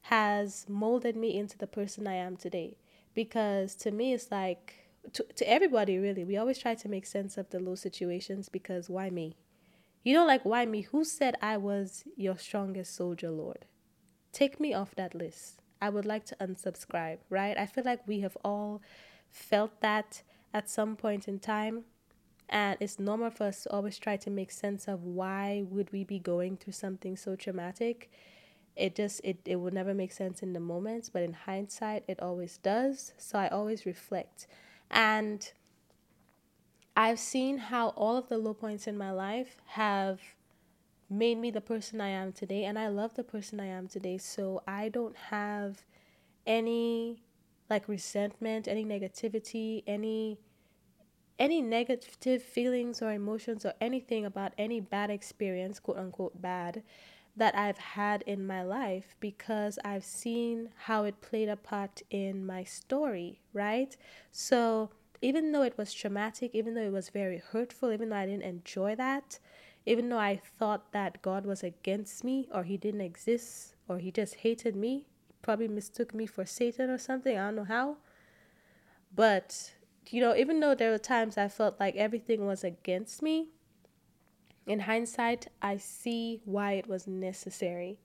[0.04, 2.78] has molded me into the person I am today.
[3.14, 4.76] Because to me, it's like,
[5.14, 8.90] to, to everybody really, we always try to make sense of the low situations because
[8.90, 9.36] why me?
[10.04, 10.82] You know, like, why me?
[10.82, 13.66] Who said I was your strongest soldier, Lord?
[14.32, 15.62] Take me off that list.
[15.82, 17.58] I would like to unsubscribe, right?
[17.58, 18.82] I feel like we have all
[19.30, 20.24] felt that
[20.54, 21.84] at some point in time.
[22.50, 26.04] And it's normal for us to always try to make sense of why would we
[26.04, 28.10] be going through something so traumatic.
[28.76, 32.20] It just it, it would never make sense in the moment but in hindsight it
[32.20, 33.14] always does.
[33.18, 34.48] So i always reflect.
[34.90, 35.52] And
[36.98, 40.20] i've seen how all of the low points in my life have
[41.10, 42.64] made me the person i am today.
[42.64, 44.18] And i love the person i am today.
[44.18, 45.84] So i don't have
[46.48, 47.22] any
[47.70, 50.40] like resentment, any negativity, any
[51.38, 56.84] any negative feelings or emotions or anything about any bad experience, quote unquote bad,
[57.38, 62.46] that I've had in my life because I've seen how it played a part in
[62.46, 63.96] my story, right?
[64.32, 64.90] So
[65.22, 68.44] even though it was traumatic, even though it was very hurtful, even though I didn't
[68.44, 69.40] enjoy that,
[69.86, 74.12] even though I thought that God was against me or he didn't exist or he
[74.12, 75.08] just hated me,
[75.42, 77.98] probably mistook me for Satan or something, I don't know how.
[79.16, 79.72] But
[80.10, 83.50] you know, even though there were times I felt like everything was against me,
[84.66, 87.98] in hindsight, I see why it was necessary.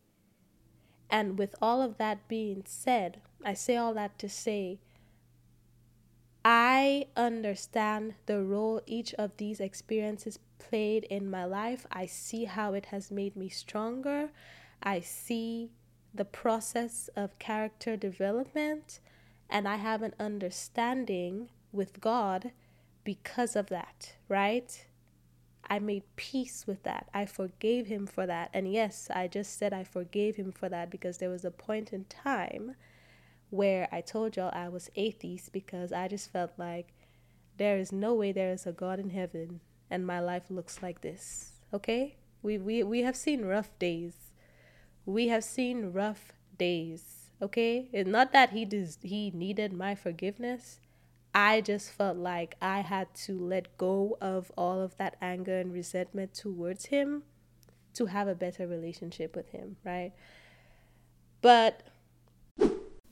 [1.11, 4.81] And with all of that being said, I say all that to say,
[6.45, 11.87] I understand the role each of these experiences played in my life.
[11.91, 14.31] I see how it has made me stronger.
[14.83, 15.71] I see
[16.15, 19.01] the process of character development,
[19.51, 22.53] and I have an understanding with God
[23.03, 24.87] because of that, right?
[25.69, 27.09] I made peace with that.
[27.13, 28.51] I forgave him for that.
[28.53, 31.93] And yes, I just said I forgave him for that because there was a point
[31.93, 32.77] in time
[33.51, 36.93] where I told y'all I was atheist because I just felt like
[37.57, 39.61] there is no way there is a God in heaven
[39.91, 41.53] and my life looks like this.
[41.73, 42.17] Okay?
[42.43, 44.24] We we we have seen rough days.
[45.07, 47.31] We have seen rough days.
[47.43, 47.89] Okay?
[47.93, 50.81] It's not that he does he needed my forgiveness.
[51.35, 55.73] I just felt like I had to let go of all of that anger and
[55.73, 57.25] resentment towards him
[57.95, 60.13] to have a better relationship with him, right?
[61.43, 61.83] But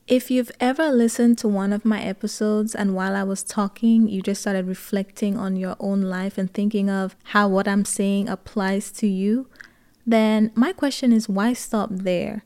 [0.07, 4.22] if you've ever listened to one of my episodes and while I was talking, you
[4.22, 8.93] just started reflecting on your own life and thinking of how what I'm saying applies
[8.93, 9.49] to you,
[10.07, 12.45] then my question is why stop there?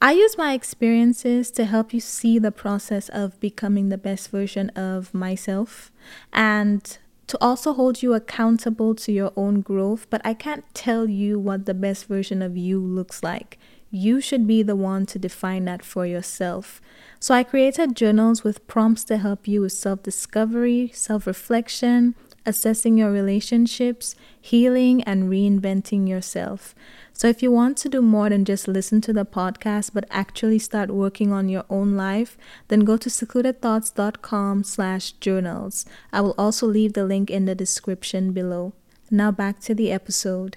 [0.00, 4.70] I use my experiences to help you see the process of becoming the best version
[4.70, 5.90] of myself
[6.32, 10.06] and to also hold you accountable to your own growth.
[10.08, 13.58] But I can't tell you what the best version of you looks like.
[13.90, 16.80] You should be the one to define that for yourself.
[17.18, 22.14] So I created journals with prompts to help you with self discovery, self reflection,
[22.48, 26.74] assessing your relationships, healing, and reinventing yourself.
[27.12, 30.58] So, if you want to do more than just listen to the podcast, but actually
[30.58, 32.38] start working on your own life,
[32.68, 35.84] then go to secludedthoughts.com slash journals.
[36.12, 38.72] I will also leave the link in the description below.
[39.10, 40.56] Now back to the episode.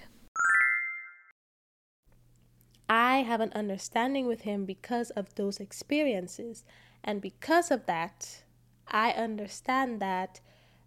[2.89, 6.65] I have an understanding with him because of those experiences.
[7.03, 8.43] And because of that,
[8.87, 10.41] I understand that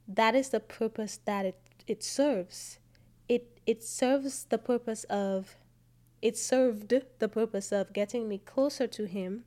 [0.06, 2.78] that is the purpose that it, it serves.
[3.28, 5.56] It, it serves the purpose of
[6.24, 9.44] it served the purpose of getting me closer to Him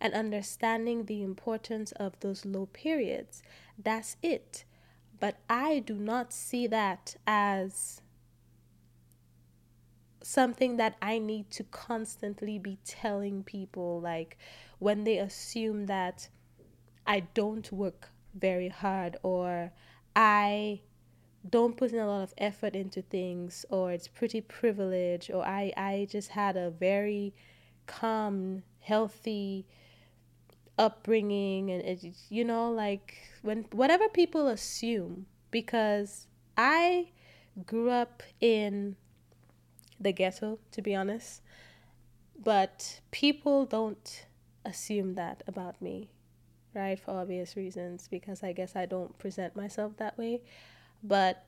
[0.00, 3.42] and understanding the importance of those low periods.
[3.76, 4.64] That's it.
[5.18, 8.00] But I do not see that as
[10.22, 14.38] something that I need to constantly be telling people, like
[14.78, 16.28] when they assume that
[17.04, 19.72] I don't work very hard or
[20.14, 20.80] I
[21.48, 25.72] don't put in a lot of effort into things or it's pretty privileged or I,
[25.76, 27.34] I just had a very
[27.86, 29.66] calm, healthy
[30.78, 36.26] upbringing and it, you know like when whatever people assume because
[36.56, 37.10] I
[37.64, 38.96] grew up in
[40.00, 41.42] the ghetto to be honest
[42.42, 44.26] but people don't
[44.64, 46.10] assume that about me
[46.74, 50.40] right for obvious reasons because I guess I don't present myself that way
[51.02, 51.44] but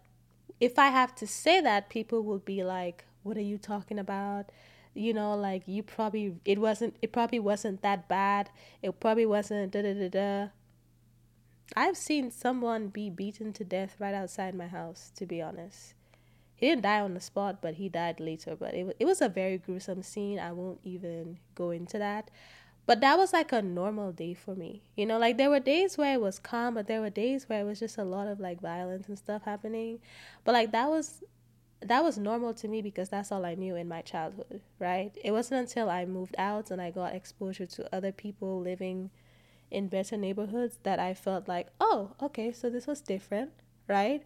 [0.61, 4.51] if I have to say that, people will be like, "What are you talking about?"
[4.95, 8.51] You know, like you probably it wasn't it probably wasn't that bad.
[8.83, 10.49] It probably wasn't da da da da.
[11.75, 15.11] I've seen someone be beaten to death right outside my house.
[15.17, 15.95] To be honest,
[16.55, 18.57] he didn't die on the spot, but he died later.
[18.57, 20.39] But it it was a very gruesome scene.
[20.39, 22.31] I won't even go into that.
[22.87, 24.83] But that was like a normal day for me.
[24.95, 27.61] You know, like there were days where it was calm, but there were days where
[27.61, 29.99] it was just a lot of like violence and stuff happening.
[30.45, 31.25] But like that was
[31.83, 35.17] that was normal to me because that's all I knew in my childhood, right?
[35.23, 39.11] It wasn't until I moved out and I got exposure to other people living
[39.71, 43.51] in better neighborhoods that I felt like, oh, okay, so this was different,
[43.89, 44.23] right?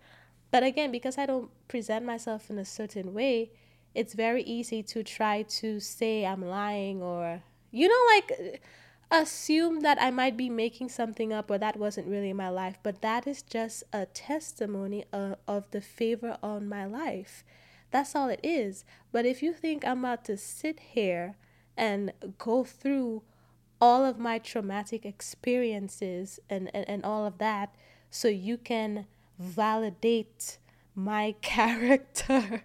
[0.50, 3.50] But again, because I don't present myself in a certain way,
[3.94, 8.62] it's very easy to try to say I'm lying or you know, like
[9.10, 13.02] assume that I might be making something up or that wasn't really my life, but
[13.02, 17.44] that is just a testimony of, of the favor on my life.
[17.90, 18.84] That's all it is.
[19.10, 21.36] But if you think I'm about to sit here
[21.76, 23.22] and go through
[23.80, 27.74] all of my traumatic experiences and, and, and all of that
[28.10, 29.06] so you can
[29.38, 30.58] validate
[30.94, 32.64] my character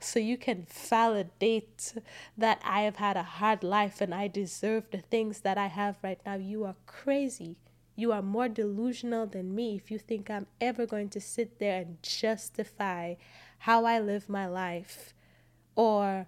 [0.00, 1.94] so you can validate
[2.36, 5.96] that I have had a hard life and I deserve the things that I have
[6.02, 6.34] right now.
[6.34, 7.56] You are crazy.
[7.96, 11.80] You are more delusional than me if you think I'm ever going to sit there
[11.80, 13.14] and justify
[13.58, 15.14] how I live my life
[15.74, 16.26] or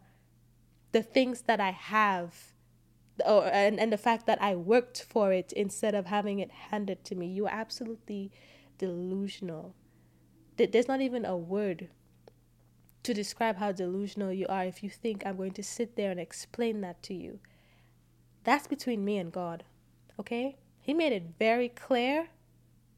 [0.93, 2.53] the things that I have
[3.25, 7.05] or and, and the fact that I worked for it instead of having it handed
[7.05, 7.27] to me.
[7.27, 8.33] You are absolutely
[8.79, 9.75] delusional.
[10.57, 11.89] There's not even a word
[13.03, 16.21] to describe how delusional you are if you think I'm going to sit there and
[16.21, 17.39] explain that to you.
[18.45, 19.65] That's between me and God.
[20.19, 20.57] Okay?
[20.81, 22.29] He made it very clear.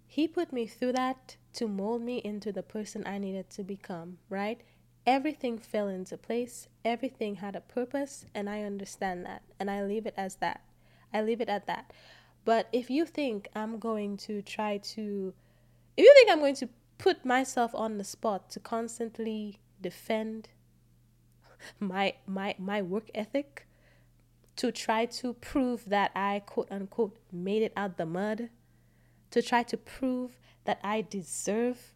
[0.07, 4.19] He put me through that to mold me into the person I needed to become,
[4.29, 4.61] right?
[5.07, 10.07] Everything fell into place, everything had a purpose, and I understand that, and I leave
[10.07, 10.63] it as that.
[11.13, 11.93] I leave it at that.
[12.45, 15.35] But if you think I'm going to try to,
[15.97, 20.49] if you think I'm going to put myself on the spot to constantly defend
[21.81, 23.67] my my my work ethic
[24.57, 28.51] to try to prove that I quote unquote made it out the mud
[29.31, 31.95] to try to prove that I deserve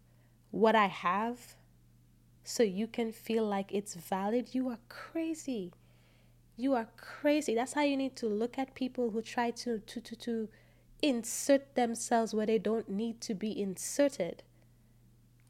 [0.51, 1.55] what I have
[2.43, 4.55] so you can feel like it's valid.
[4.55, 5.73] You are crazy.
[6.55, 7.53] You are crazy.
[7.53, 10.49] That's how you need to look at people who try to to to, to
[11.01, 14.43] insert themselves where they don't need to be inserted.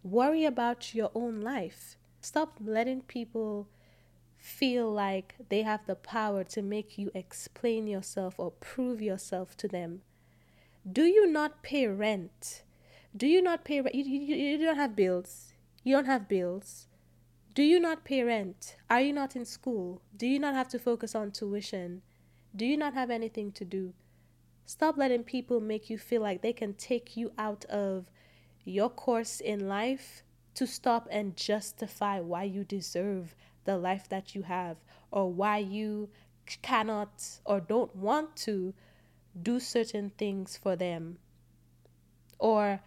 [0.03, 1.97] Worry about your own life
[2.27, 3.69] Stop letting people
[4.37, 9.65] feel like they have the power to make you explain yourself or prove yourself to
[9.69, 10.01] them.
[10.91, 12.63] Do you not pay rent?
[13.15, 13.95] Do you not pay rent?
[13.95, 15.53] You, you, you don't have bills.
[15.85, 16.87] You don't have bills.
[17.55, 18.75] Do you not pay rent?
[18.89, 20.01] Are you not in school?
[20.17, 22.01] Do you not have to focus on tuition?
[22.53, 23.93] Do you not have anything to do?
[24.65, 28.11] Stop letting people make you feel like they can take you out of
[28.65, 30.23] your course in life
[30.57, 33.35] to stop and justify why you deserve
[33.65, 34.77] the life that you have
[35.11, 36.09] or why you
[36.63, 38.73] cannot or don't want to
[39.39, 41.19] do certain things for them
[42.39, 42.79] or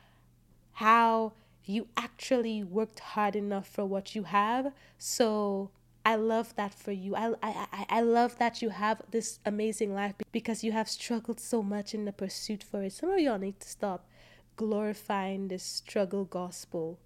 [0.73, 1.33] how
[1.65, 5.71] you actually worked hard enough for what you have so
[6.05, 7.15] I love that for you.
[7.15, 11.63] I, I, I love that you have this amazing life because you have struggled so
[11.63, 12.95] much in the pursuit for it.
[12.95, 14.09] Some of y'all need to stop
[14.57, 16.99] glorifying this struggle gospel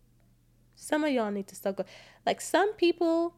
[0.74, 1.88] some of y'all need to start going.
[2.26, 3.34] Like some people,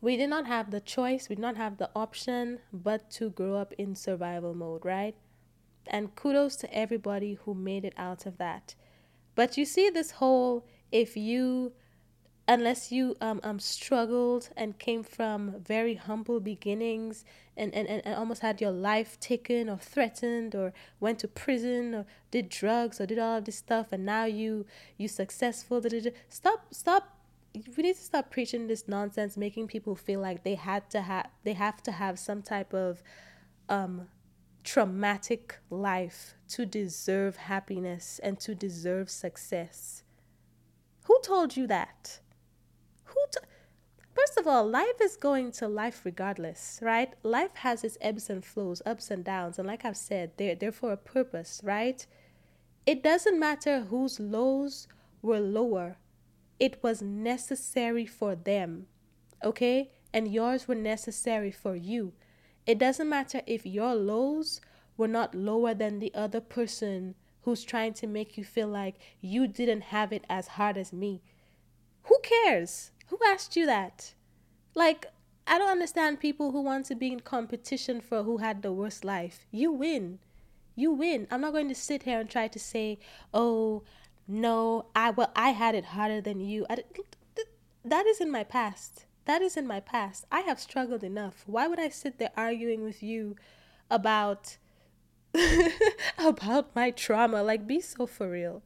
[0.00, 3.56] we did not have the choice, we did not have the option but to grow
[3.56, 5.14] up in survival mode, right?
[5.86, 8.74] And kudos to everybody who made it out of that.
[9.34, 11.72] But you see, this whole if you
[12.48, 17.24] unless you um, um struggled and came from very humble beginnings
[17.56, 22.06] and, and, and almost had your life taken or threatened or went to prison or
[22.30, 24.64] did drugs or did all of this stuff and now you
[24.96, 26.10] you successful da, da, da.
[26.28, 27.18] stop stop
[27.54, 31.26] we need to stop preaching this nonsense making people feel like they had to have
[31.44, 33.02] they have to have some type of
[33.68, 34.08] um
[34.62, 40.02] traumatic life to deserve happiness and to deserve success
[41.04, 42.20] who told you that
[43.16, 43.46] who t-
[44.14, 47.12] First of all, life is going to life regardless, right?
[47.22, 50.72] Life has its ebbs and flows, ups and downs, and like I've said, they're they're
[50.72, 52.06] for a purpose, right?
[52.86, 54.86] It doesn't matter whose lows
[55.20, 55.96] were lower.
[56.60, 58.86] It was necessary for them.
[59.44, 59.90] Okay?
[60.14, 62.12] And yours were necessary for you.
[62.64, 64.60] It doesn't matter if your lows
[64.96, 69.46] were not lower than the other person who's trying to make you feel like you
[69.46, 71.22] didn't have it as hard as me.
[72.04, 72.92] Who cares?
[73.06, 74.14] Who asked you that?
[74.74, 75.06] Like,
[75.46, 79.04] I don't understand people who want to be in competition for who had the worst
[79.04, 79.46] life.
[79.50, 80.18] You win.
[80.74, 81.26] You win.
[81.30, 82.98] I'm not going to sit here and try to say,
[83.32, 83.84] "Oh,
[84.26, 86.78] no, I well, I had it harder than you." I,
[87.84, 89.06] that is in my past.
[89.24, 90.24] That is in my past.
[90.30, 91.44] I have struggled enough.
[91.46, 93.36] Why would I sit there arguing with you
[93.88, 94.56] about
[96.18, 97.42] about my trauma?
[97.42, 98.62] Like be so for real.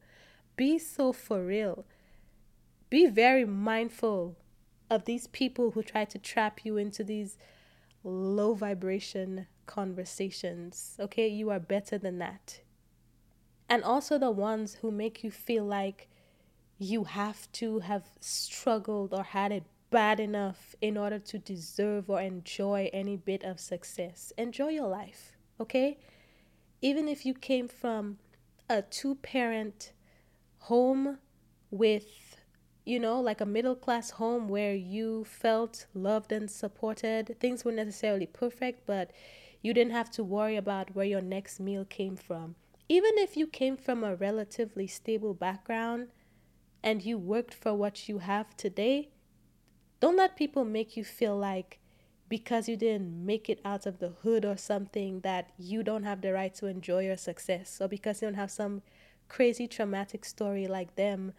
[0.55, 1.85] Be so for real
[2.91, 4.37] be very mindful
[4.89, 7.37] of these people who try to trap you into these
[8.03, 10.97] low vibration conversations.
[10.99, 12.59] Okay, you are better than that.
[13.69, 16.09] And also the ones who make you feel like
[16.77, 22.19] you have to have struggled or had it bad enough in order to deserve or
[22.19, 24.33] enjoy any bit of success.
[24.37, 25.97] Enjoy your life, okay?
[26.81, 28.17] Even if you came from
[28.69, 29.93] a two parent
[30.59, 31.19] home
[31.69, 32.30] with
[32.85, 37.37] you know, like a middle class home where you felt loved and supported.
[37.39, 39.11] Things weren't necessarily perfect, but
[39.63, 42.55] You didn't have to worry about where your next meal came from.
[42.89, 46.07] Even if you came from a relatively stable background
[46.83, 49.09] and you worked for what you have today,
[49.99, 51.79] don't let people make you feel like
[52.29, 56.21] because you didn't make it out of the hood or something that you don't have
[56.21, 58.81] the right to enjoy your success or because you don't have some
[59.27, 61.33] crazy traumatic story like them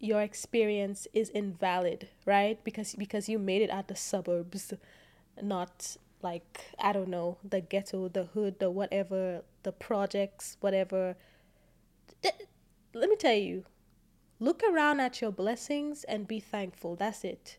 [0.00, 2.62] your experience is invalid right?
[2.64, 4.72] Because because you made it at the suburbs
[5.40, 11.16] not like i don't know the ghetto the hood the whatever the projects whatever.
[12.94, 13.64] Let me tell you
[14.40, 17.58] look around at your blessings and be thankful that's it.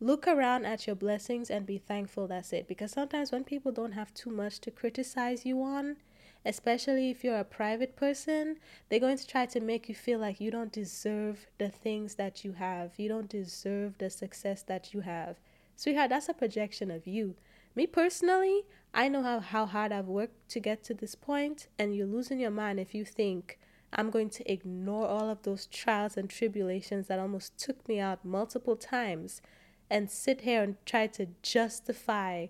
[0.00, 2.66] Look around at your blessings and be thankful that's it.
[2.66, 5.96] Because sometimes when people don't have too much to criticize you on
[6.44, 8.56] especially if you're a private person
[8.88, 12.44] they're going to try to make you feel like you don't deserve the things that
[12.44, 12.92] you have.
[12.96, 15.36] You don't deserve the success that you have.
[15.76, 17.34] Sweetheart that's a projection of you.
[17.74, 21.96] Me personally i know how, how hard i've worked to get to this point and
[21.96, 23.58] you're losing your mind if you think
[23.92, 28.24] i'm going to ignore all of those trials and tribulations that almost took me out
[28.24, 29.42] multiple times
[29.90, 32.46] and sit here and try to justify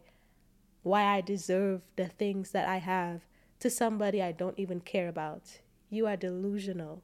[0.82, 3.22] why I deserve the things that I have
[3.64, 5.60] to somebody I don't even care about.
[5.88, 7.02] You are delusional.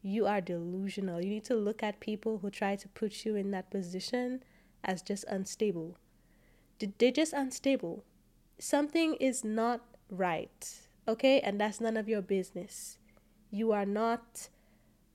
[0.00, 1.20] You are delusional.
[1.20, 4.42] You need to look at people who try to put you in that position
[4.82, 5.98] as just unstable.
[6.78, 8.04] They're just unstable.
[8.58, 11.40] Something is not right, okay?
[11.40, 12.96] And that's none of your business.
[13.50, 14.48] You are not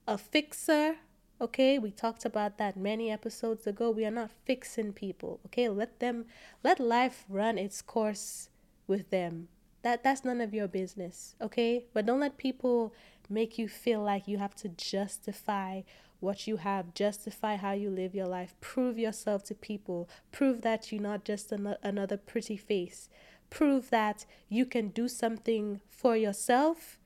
[0.08, 0.98] a fixer
[1.40, 3.92] Okay, we talked about that many episodes ago.
[3.92, 5.40] We are not fixing people.
[5.46, 6.26] Okay, let them
[6.64, 8.50] let life run its course
[8.88, 9.48] with them.
[9.84, 11.36] That that's none of your business.
[11.42, 12.94] Okay, but don't let people
[13.30, 15.82] make you feel like you have to justify
[16.20, 20.92] what you have, justify how you live your life, prove yourself to people, prove that
[20.92, 23.08] you're not just an- another pretty face,
[23.50, 26.98] prove that you can do something for yourself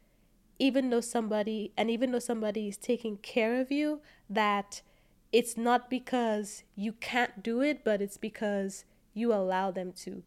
[0.61, 3.99] even though somebody and even though somebody is taking care of you
[4.29, 4.81] that
[5.31, 10.21] it's not because you can't do it but it's because you allow them to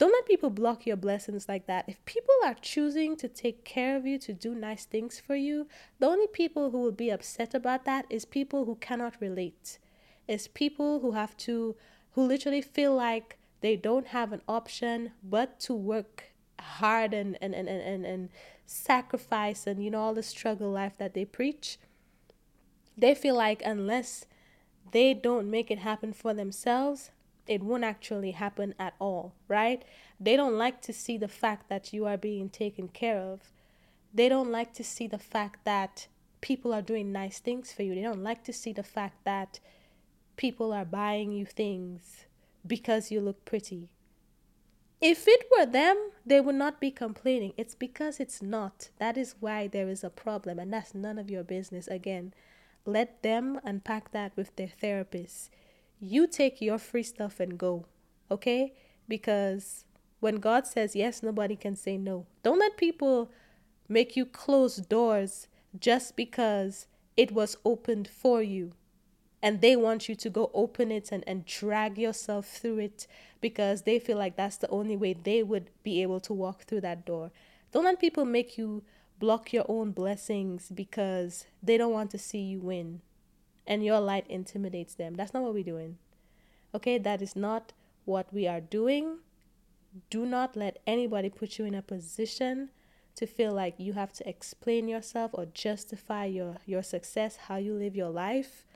[0.00, 1.84] don't let people block your blessings like that.
[1.86, 5.66] If people are choosing to take care of you, to do nice things for you,
[5.98, 9.78] the only people who will be upset about that is people who cannot relate.
[10.26, 11.76] Is people who have to,
[12.12, 17.54] who literally feel like they don't have an option but to work hard and, and,
[17.54, 18.30] and, and, and
[18.64, 21.76] sacrifice and you know all the struggle life that they preach
[22.96, 24.26] they feel like unless
[24.92, 27.10] they don't make it happen for themselves
[27.50, 29.84] it won't actually happen at all right
[30.18, 33.52] they don't like to see the fact that you are being taken care of
[34.14, 36.06] they don't like to see the fact that
[36.40, 39.60] people are doing nice things for you they don't like to see the fact that
[40.36, 42.24] people are buying you things
[42.66, 43.90] because you look pretty
[45.00, 47.54] if it were them, they would not be complaining.
[47.56, 48.90] It's because it's not.
[48.98, 51.88] That is why there is a problem, and that's none of your business.
[51.88, 52.34] Again,
[52.84, 55.48] let them unpack that with their therapist.
[56.00, 57.84] You take your free stuff and go,
[58.30, 58.72] okay?
[59.06, 59.84] Because
[60.20, 62.26] when God says yes, nobody can say no.
[62.42, 63.30] Don't let people
[63.88, 65.46] make you close doors
[65.78, 66.86] just because
[67.16, 68.72] it was opened for you
[69.42, 73.06] and they want you to go open it and, and drag yourself through it
[73.40, 76.80] because they feel like that's the only way they would be able to walk through
[76.80, 77.30] that door.
[77.72, 78.82] Don't let people make you
[79.18, 83.00] block your own blessings because they don't want to see you win
[83.70, 85.14] and your light intimidates them.
[85.14, 85.96] That's not what we're doing.
[86.74, 87.72] Okay, that is not
[88.04, 89.18] what we are doing.
[90.10, 92.70] Do not let anybody put you in a position
[93.14, 97.74] to feel like you have to explain yourself or justify your, your success, how you
[97.74, 98.66] live your life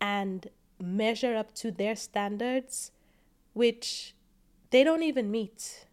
[0.00, 0.48] and
[0.80, 2.90] measure up to their standards,
[3.52, 4.14] which
[4.70, 5.86] they don't even meet.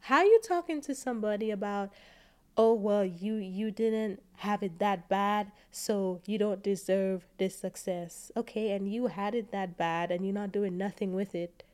[0.00, 1.90] How are you talking to somebody about,
[2.56, 8.30] oh well, you you didn't have it that bad, so you don't deserve this success.
[8.36, 11.64] Okay, and you had it that bad and you're not doing nothing with it.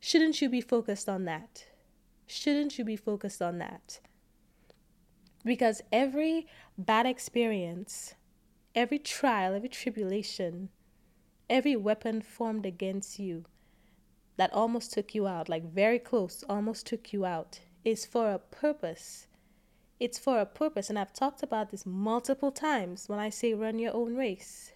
[0.00, 1.66] Shouldn't you be focused on that?
[2.26, 4.00] Shouldn't you be focused on that?
[5.44, 6.46] Because every
[6.76, 8.14] bad experience
[8.74, 10.68] every trial, every tribulation,
[11.48, 13.44] every weapon formed against you
[14.36, 18.38] that almost took you out, like very close, almost took you out, is for a
[18.38, 19.26] purpose.
[20.00, 20.88] It's for a purpose.
[20.90, 24.72] And I've talked about this multiple times when I say run your own race.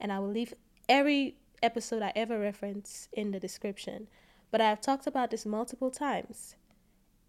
[0.00, 0.54] And I will leave
[0.88, 4.08] every episode I ever reference in the description.
[4.50, 6.56] But I've talked about this multiple times.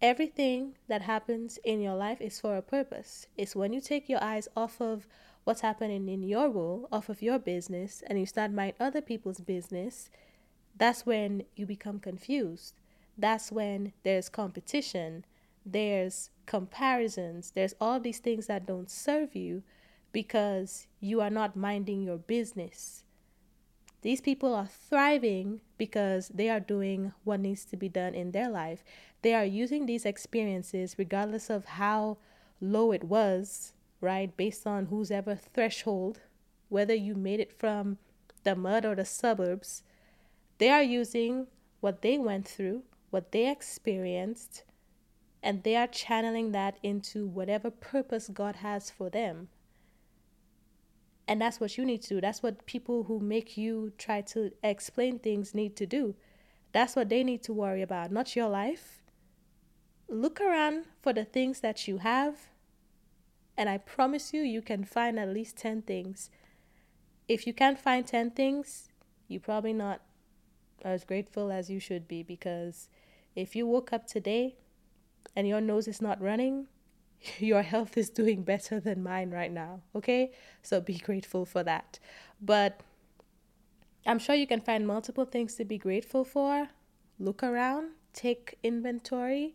[0.00, 3.26] Everything that happens in your life is for a purpose.
[3.36, 5.08] It's when you take your eyes off of
[5.44, 9.40] what's happening in your world off of your business and you start mind other people's
[9.40, 10.08] business,
[10.76, 12.74] that's when you become confused.
[13.18, 15.24] That's when there's competition,
[15.66, 19.62] there's comparisons, there's all these things that don't serve you
[20.12, 23.04] because you are not minding your business.
[24.02, 28.48] These people are thriving because they are doing what needs to be done in their
[28.48, 28.84] life.
[29.22, 32.18] They are using these experiences, regardless of how
[32.60, 34.34] low it was, right?
[34.36, 36.20] Based on whose ever threshold,
[36.68, 37.98] whether you made it from
[38.44, 39.82] the mud or the suburbs,
[40.58, 41.48] they are using
[41.80, 44.64] what they went through, what they experienced,
[45.42, 49.48] and they are channeling that into whatever purpose God has for them.
[51.26, 52.20] And that's what you need to do.
[52.20, 56.14] That's what people who make you try to explain things need to do.
[56.72, 59.02] That's what they need to worry about, not your life.
[60.08, 62.48] Look around for the things that you have,
[63.58, 66.30] and I promise you, you can find at least 10 things.
[67.26, 68.88] If you can't find 10 things,
[69.26, 70.00] you're probably not
[70.82, 72.88] as grateful as you should be because
[73.38, 74.56] if you woke up today
[75.36, 76.66] and your nose is not running,
[77.38, 79.80] your health is doing better than mine right now.
[79.94, 80.32] Okay?
[80.62, 81.98] So be grateful for that.
[82.40, 82.80] But
[84.04, 86.68] I'm sure you can find multiple things to be grateful for.
[87.18, 89.54] Look around, take inventory,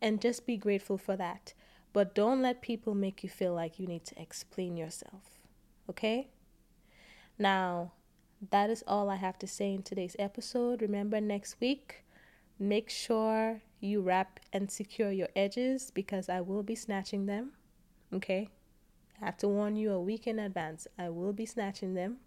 [0.00, 1.52] and just be grateful for that.
[1.92, 5.22] But don't let people make you feel like you need to explain yourself.
[5.90, 6.28] Okay?
[7.38, 7.92] Now,
[8.50, 10.80] that is all I have to say in today's episode.
[10.80, 12.01] Remember, next week,
[12.62, 17.52] make sure you wrap and secure your edges because I will be snatching them.
[18.14, 18.48] Okay?
[19.20, 20.86] I have to warn you a week in advance.
[20.96, 22.18] I will be snatching them.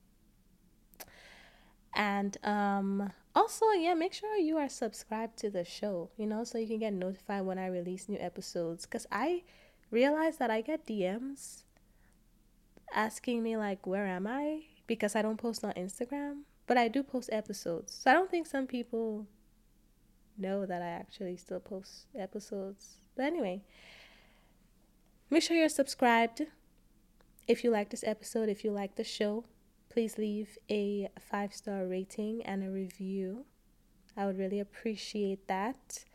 [1.96, 6.58] And um also, yeah, make sure you are subscribed to the show, you know, so
[6.58, 9.44] you can get notified when I release new episodes cuz I
[9.92, 11.64] realize that I get DMs
[12.94, 17.04] asking me like where am I because I don't post on Instagram, but I do
[17.04, 17.94] post episodes.
[17.94, 19.28] So I don't think some people
[20.38, 22.98] know that I actually still post episodes.
[23.16, 23.64] But anyway,
[25.30, 26.44] make sure you're subscribed.
[27.48, 29.46] If you like this episode, if you like the show,
[29.90, 33.46] please leave a five star rating and a review.
[34.18, 36.06] I would really appreciate that.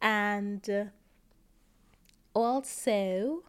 [0.00, 0.84] And uh,
[2.34, 3.44] also,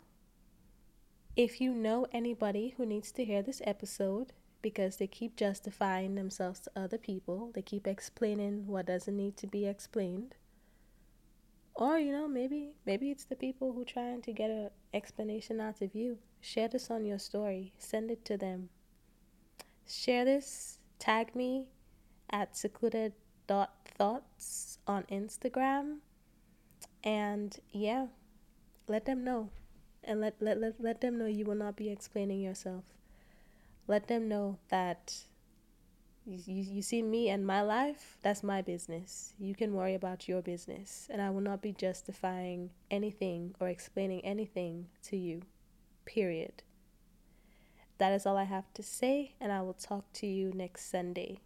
[1.36, 6.60] if you know anybody who needs to hear this episode, because they keep justifying themselves
[6.62, 7.52] to other people.
[7.54, 10.36] They keep explaining what doesn't need to be explained.
[11.76, 15.82] Or, you know, maybe maybe it's the people who trying to get an explanation out
[15.82, 16.18] of you.
[16.42, 17.74] Share this on your story.
[17.78, 18.70] Send it to them.
[19.88, 20.80] Share this.
[21.00, 21.68] Tag me
[22.30, 23.14] at secluded
[23.48, 26.00] thoughts on Instagram.
[27.04, 28.08] And yeah,
[28.88, 29.50] let them know.
[30.04, 32.84] And let, let, let, let them know you will not be explaining yourself
[33.90, 35.16] let them know that
[36.24, 39.34] you, you see me and my life, that's my business.
[39.40, 41.08] You can worry about your business.
[41.10, 45.42] And I will not be justifying anything or explaining anything to you.
[46.06, 46.62] Period.
[47.98, 51.40] That is all I have to say, and I will talk to you next Sunday.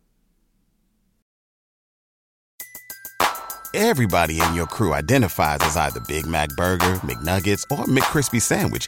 [3.73, 8.87] Everybody in your crew identifies as either Big Mac Burger, McNuggets, or McCrispy Sandwich,